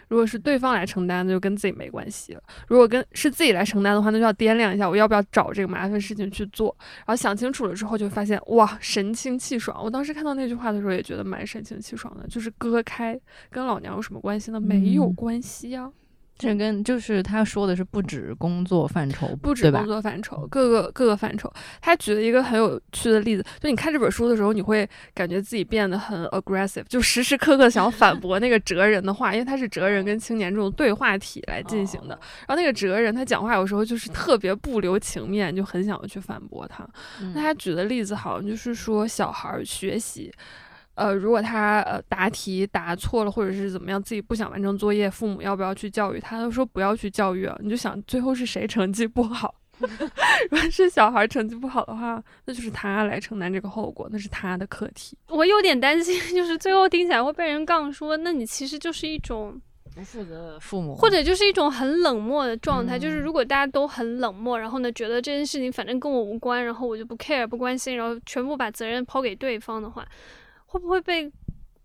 [0.07, 2.39] 如果是对方来承担，那就跟自己没关系了；
[2.69, 6.73] 如果跟是自己来承担的话，那就要掂量一下，我要不要找这个麻烦事情去做。
[6.99, 9.77] 然后想清楚了之后，就发现哇，神清气爽。
[9.83, 14.61] 我当时看到那句话的时候，也觉得蛮神清气爽的，就是割开，跟老娘有什么关系呢？
[14.61, 15.91] 没有嗯关系呀、
[16.37, 19.85] 这跟就是他说的是不止工作范畴，不止工？
[19.85, 21.51] 作范畴，各个各个范畴。
[21.79, 32.19] 他举了一个很有趣的例子，就你看这本书的时候，你会感觉自己变得很 aggressive，就时时刻刻想要反驳那个哲人的话，因为他是哲人跟青年这种对话体来进行的。
[32.47, 36.85] 然后那个哲人他讲话有时候就是特别不留情面，就很想要去反驳他。
[37.33, 40.31] 那他举的例子好像就是说小孩儿学习。
[40.95, 46.37] 呃，如果他呃答题答错了，或者是怎么样，自己不想完成作业，父母要不要去教育他？
[46.37, 49.55] 他说不要去教育啊，你就想最后是谁成绩不好？
[49.81, 55.17] 如果是小孩成绩不好的话，那就是他来承担这个后果，那是他的课题。
[55.29, 59.59] 我有点担心， 就是最后听起来会被人杠说，那你其实就是一种，
[59.95, 62.99] 不负责父母，或者就是一种很冷漠的状态。
[62.99, 70.07] 就是嗯如果大家都很冷漠，然后呢，觉得这件事情反正跟我无关，然后我就不 care 不关心，然后全部把责任抛给对方的话，
[70.73, 71.31] 会不会被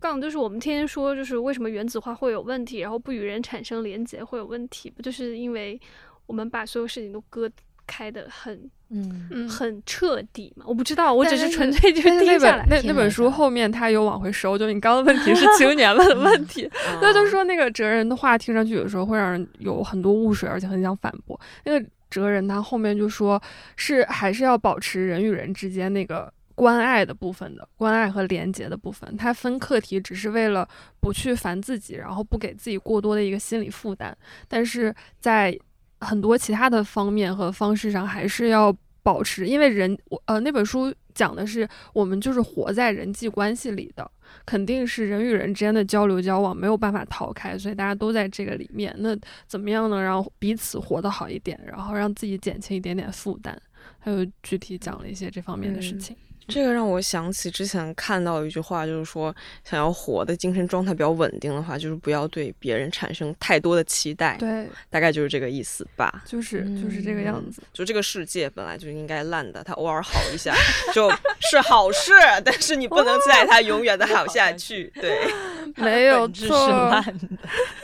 [0.01, 0.18] 杠？
[0.18, 5.78] 就是我们天天说，就是为什么原子化会有问题，然后不与人产生连结会有问题，不就是因为
[6.26, 7.51] 我们把所有事情都割
[7.86, 8.59] 开的很
[8.89, 10.64] 嗯，嗯很彻底嘛？
[10.66, 12.66] 我不知道，我只是纯粹就但是那听下来。
[12.66, 16.66] 本那那本书后面他有往回收，就你刚刚的问题是青年们 的问题，
[17.03, 21.39] 那就说那个哲人的话听上去有时候会让人有很多雾水，而且很想反驳。
[21.66, 23.39] 那个哲人他后面就说
[23.76, 29.17] 是还是要保持人与人之间那个关爱的部分的关爱和连接的部分。
[29.17, 34.13] 他分课题只是为了不去烦自己，然后不给自己过多的一个心理负担，
[34.49, 35.57] 但是在
[36.01, 44.11] 很多其他的方面和方式上还是要保持，因为人我呃那本书讲的是我们就是活在人际关系里的，
[44.45, 48.93] 肯定是人与人之间的交流交往没有办法逃开，所以大家都在这个里面。
[48.99, 53.57] 那怎么样能让彼此活得好一点，然后让自己减轻一点点负担？
[54.01, 56.17] 还有具体讲了一些这方面的事嗯情。
[56.49, 66.23] 这个让我想起之前看到一句话，就是说，想要活的精神状态比较稳定的话，就是不要对别人产生太多的期待，对，大概就是这个意思吧。
[66.25, 67.63] 就是就是这个样子。
[67.73, 70.55] 就这个世界本来就应该烂的，它偶尔好一下
[70.95, 71.11] 就
[71.51, 72.13] 是好事，
[72.45, 74.91] 但是你不能期待它永远的好下去。
[74.95, 75.29] 对，
[75.77, 77.29] 没有错烂的。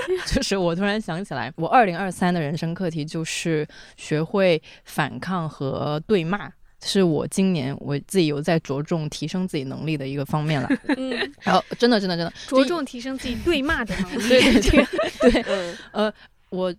[0.27, 6.51] 就是我突然想起来，我二零二三的人生课题就是学会反抗和对骂。
[6.85, 11.11] 是我今年我自己有在着重提升自己能力的一个方面了， 嗯，
[11.41, 12.33] 然后真的真的真的。
[12.47, 14.29] 着重提升自己对骂的能力。
[14.29, 16.13] 对对对对，嗯，呃，
[16.51, 16.75] 我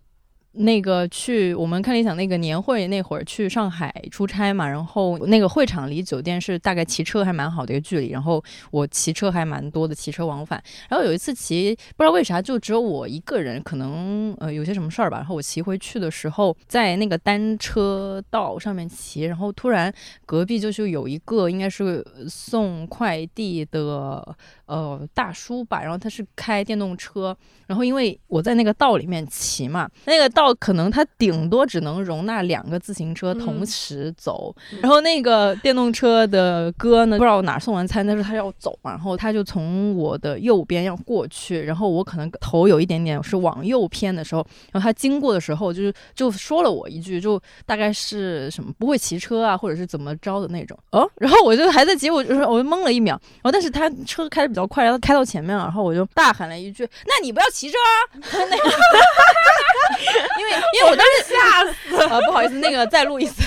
[0.58, 10.64] 那个去我们看理想那个年会那会儿去上海出差嘛，然后那个会场离酒店是大概骑车还蛮好的一个距离，然后我骑车还蛮多的，骑车往返。
[10.90, 15.18] 然后有一次骑，不知道为啥就只有我一个人，可能呃有些什么事儿吧。
[15.18, 19.94] 然后我骑回去的时候，在那个单车道上面骑，然后突然
[20.26, 24.36] 隔壁就是有一个应该是送快递的
[24.66, 27.36] 呃大叔吧，然后他是开电动车，
[27.68, 33.66] 然后因为我在那个道里面骑嘛，那个道可能他顶多只能容纳两个自行车同嗯。
[33.66, 50.78] 时走，然后那个电动车的哥呢，不知道哪儿送完餐，但是他要走嘛，然后他就从我的右边要过去，然后我可能头有一点点是往右偏的时候，然后他经过的时候就是就说了我一句，就大概是什么不会骑车啊，或者是怎么着的那种。
[50.92, 58.64] 哦，然后我就还在骑，我就是我就懵了一秒，然后但是他车开的比较快，然后开到前面了，然后我就大喊了一句：“那你不要骑车啊！” 那个
[60.40, 63.42] 因为因为我当时 吓死啊，不好意意思，那个再录一次，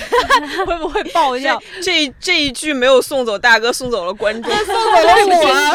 [0.67, 1.59] 会不会爆掉？
[1.81, 5.13] 这这一句没有送走大哥，送走了观众，送走了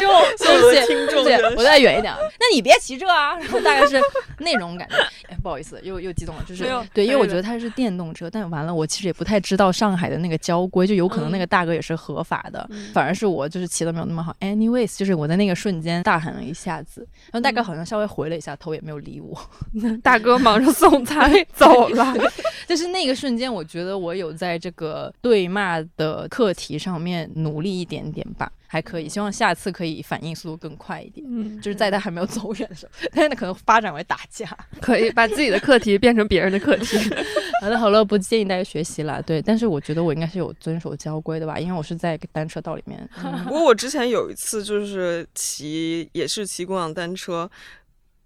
[0.08, 1.24] 我，送走了听众。
[1.56, 3.36] 我再远一点，那你别骑这啊！
[3.38, 4.00] 然后大概是
[4.38, 4.94] 那种感觉。
[5.28, 14.34] 哎，不好意思，又又激动了，就是对，因为我觉得它是电动车，但完了，我其实也不太知道上海的那个交规，就有可能那个大哥也是合法的，反而是我就是骑的没有那么好。
[14.40, 19.38] Anyways，就是我在那个瞬间大喊了一下子，然后大哥好像稍微回了一下头，也没有理我。
[20.02, 22.14] 大哥忙着送餐走了。
[22.66, 29.08] 就是那个瞬间，我觉得我有在这个对骂的课题上面努力一点点吧，还可以。
[29.08, 31.26] 希望下次可以反应速度更快一点。
[31.28, 34.46] 嗯，就是在他还没有走远的时候， 但是可能发展为打架，
[34.80, 36.96] 可以把自己的课题变成别人的课题。
[37.60, 39.22] 好了好了，不建议大家学习了。
[39.22, 43.08] 对，但是我觉得我应该是有遵守交规的吧，因为我是在单车道里面。
[43.44, 47.50] 不过我之前有一次就是骑，也是骑共享单车。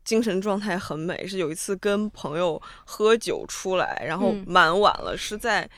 [0.05, 5.68] 精神状态很美，是有一次跟朋友喝酒出来，然后蛮晚了，是在，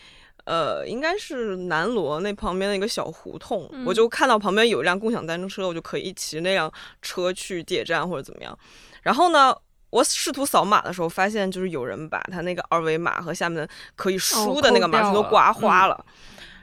[0.44, 6.72] 呃，应该是南锣那旁边的一个小胡同，我就看到旁边有一辆共享单车，我就可以骑那辆
[7.02, 8.58] 车去地铁站或者怎么样。
[9.02, 9.54] 然后呢，
[9.90, 16.04] 我试图扫码的时候，发现就是有人把他那个二维码和下面可以输的那个码全都刮花了。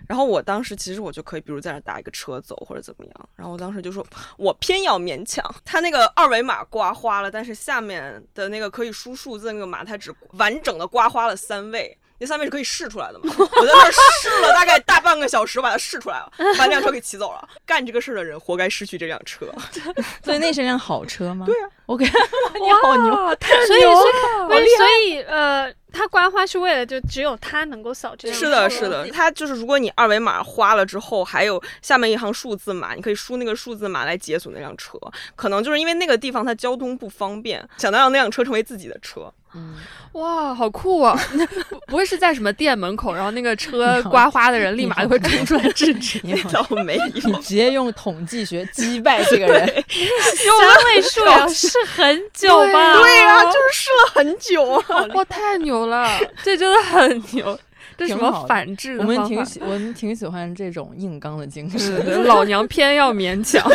[0.08, 3.30] 然后我当时其实我就可以，比如在那打一个车走或者怎么样。
[3.36, 4.06] 然后我当时就说，
[4.38, 5.44] 我偏要勉强。
[5.66, 11.98] 他那个二维码刮花了，但是下面的那个可以输数字那个码，它只完整的刮花了三位。
[12.20, 13.34] 那三位是可以试出来的嘛？
[13.38, 17.48] 我在那儿试了大概大半个小时，把它试出来了，把那辆车给骑走了。
[17.66, 19.46] 干这个事儿的人活该失去这辆车。
[20.24, 21.46] 所以那是辆好车吗？
[21.46, 21.70] 对啊。
[21.86, 22.04] OK，
[22.60, 24.50] 你好牛，太牛了！
[24.50, 25.74] 所以呃。
[25.94, 28.38] 他刮花是为了就只有他能够扫这样。
[28.38, 35.00] 是的，是的，他就是如果你二维码花了之后，还有下面一行数字码，你可以输那个数字码来解锁那辆车。
[35.36, 39.34] 可能就是因为那个地方它交通不方便，想到让那辆车成为自己的车。
[39.56, 39.76] 嗯，
[40.14, 41.18] 哇，好酷啊！
[41.70, 46.20] 不不会是在什么店门口，然后那个车刮花的人立马就会冲出来制止？
[46.24, 52.98] 你倒没有，你直接用统计学击败这个人，三位数要试很久吧？
[52.98, 54.84] 对啊，就是试了很久。
[55.16, 56.08] 哇，太牛了！
[56.44, 57.58] 这真的很牛，
[57.98, 58.98] 这什么反制？
[58.98, 62.24] 我们挺喜，我们挺喜欢这种硬刚的精神。
[62.26, 63.66] 老娘偏要勉强。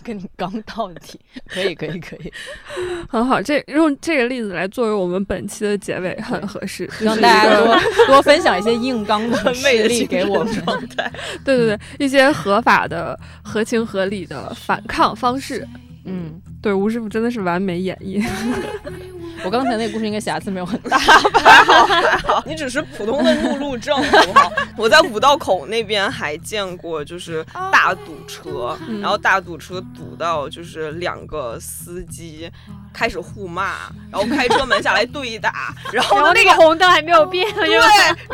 [0.04, 2.32] 跟你刚到底，可以可以可以，
[3.08, 3.40] 很好。
[3.42, 7.76] 这用这个例子来作为我们本期的结尾，很合适，让大家多
[8.06, 10.54] 多分享一些硬刚的魅力给我们。
[11.44, 15.66] 对对对，一些合法的、合情合理的反抗方式。
[16.04, 18.24] 嗯，对，吴师傅真的是完美演绎。
[19.42, 21.04] 我刚才那个故事应该瑕疵没有很大吧，
[21.40, 24.52] 还好还好，你只是普通的路路症，好不好？
[24.76, 27.42] 我在五道口那边还见过，就是
[27.72, 32.50] 大堵车，然后大堵车堵到就是两个司机
[32.92, 33.74] 开始互骂，
[34.10, 37.68] 然后开车门下来对打， 然后那个红灯还没有变，对，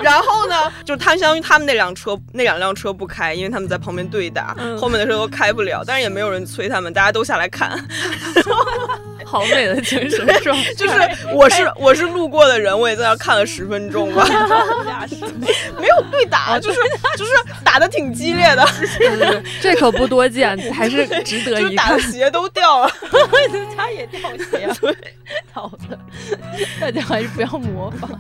[0.03, 7.79] 然后呢，就是他相当于他们那辆车那两辆车不开，因为他们在旁边对打，后面的车都开不了，但是也没有人催他们，大家都下来看。
[9.37, 10.95] 好美的精神状态，就是
[11.31, 14.27] 我是我是路过的人，我也在那看了十分钟吧。
[15.79, 16.79] 没有对打，就是
[17.19, 17.33] 就是
[17.63, 18.67] 打的挺激烈的，
[19.61, 22.01] 这可不多见，还是值得一看。
[22.01, 22.91] 鞋都掉了，
[23.77, 24.19] 他也掉
[24.51, 24.67] 鞋，
[25.53, 25.99] 好的，
[26.81, 28.11] 大家还是不要模仿。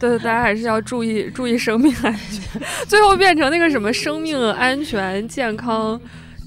[0.00, 2.62] 对，大家还是要注意注意生命安全。
[2.88, 6.00] 最后变成那个什么生命安全健康。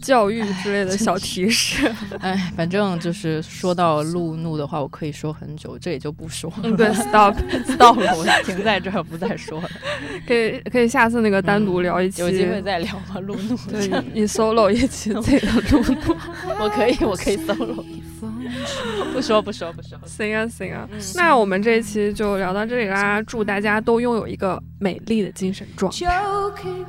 [0.05, 1.91] 教育之类的小提示，
[2.21, 6.53] 哎，反正就是说到路怒的话，我可以说很久，这也就不说。
[6.61, 9.69] 了，对， stop，stop， 我停在这儿，不再说了。
[10.27, 13.19] 可以，可以下次那个单独聊一期，有机会再聊吧。
[13.21, 16.15] 路怒，对你 solo 一期自己的路怒，
[16.59, 17.83] 我可以，我可以 solo。
[19.13, 19.97] 不说不说不说。
[20.05, 20.87] 行啊行啊。
[21.15, 26.07] 那我们这一期就聊到这里啦祝大家都拥有一个美丽的精神状态。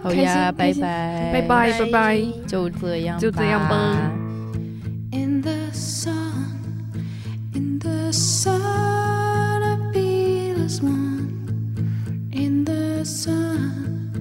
[0.02, 1.30] 好呀拜拜。
[1.32, 4.12] 拜拜拜就这样就这样吧。
[5.12, 6.36] In the sun
[7.54, 8.66] in the sun
[12.32, 14.12] in the sun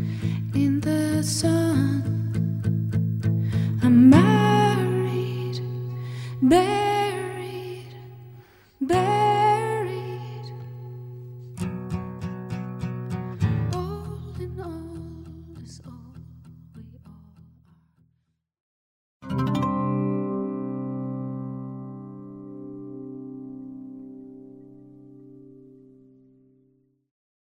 [0.54, 2.02] in the sun
[3.82, 5.60] i'm married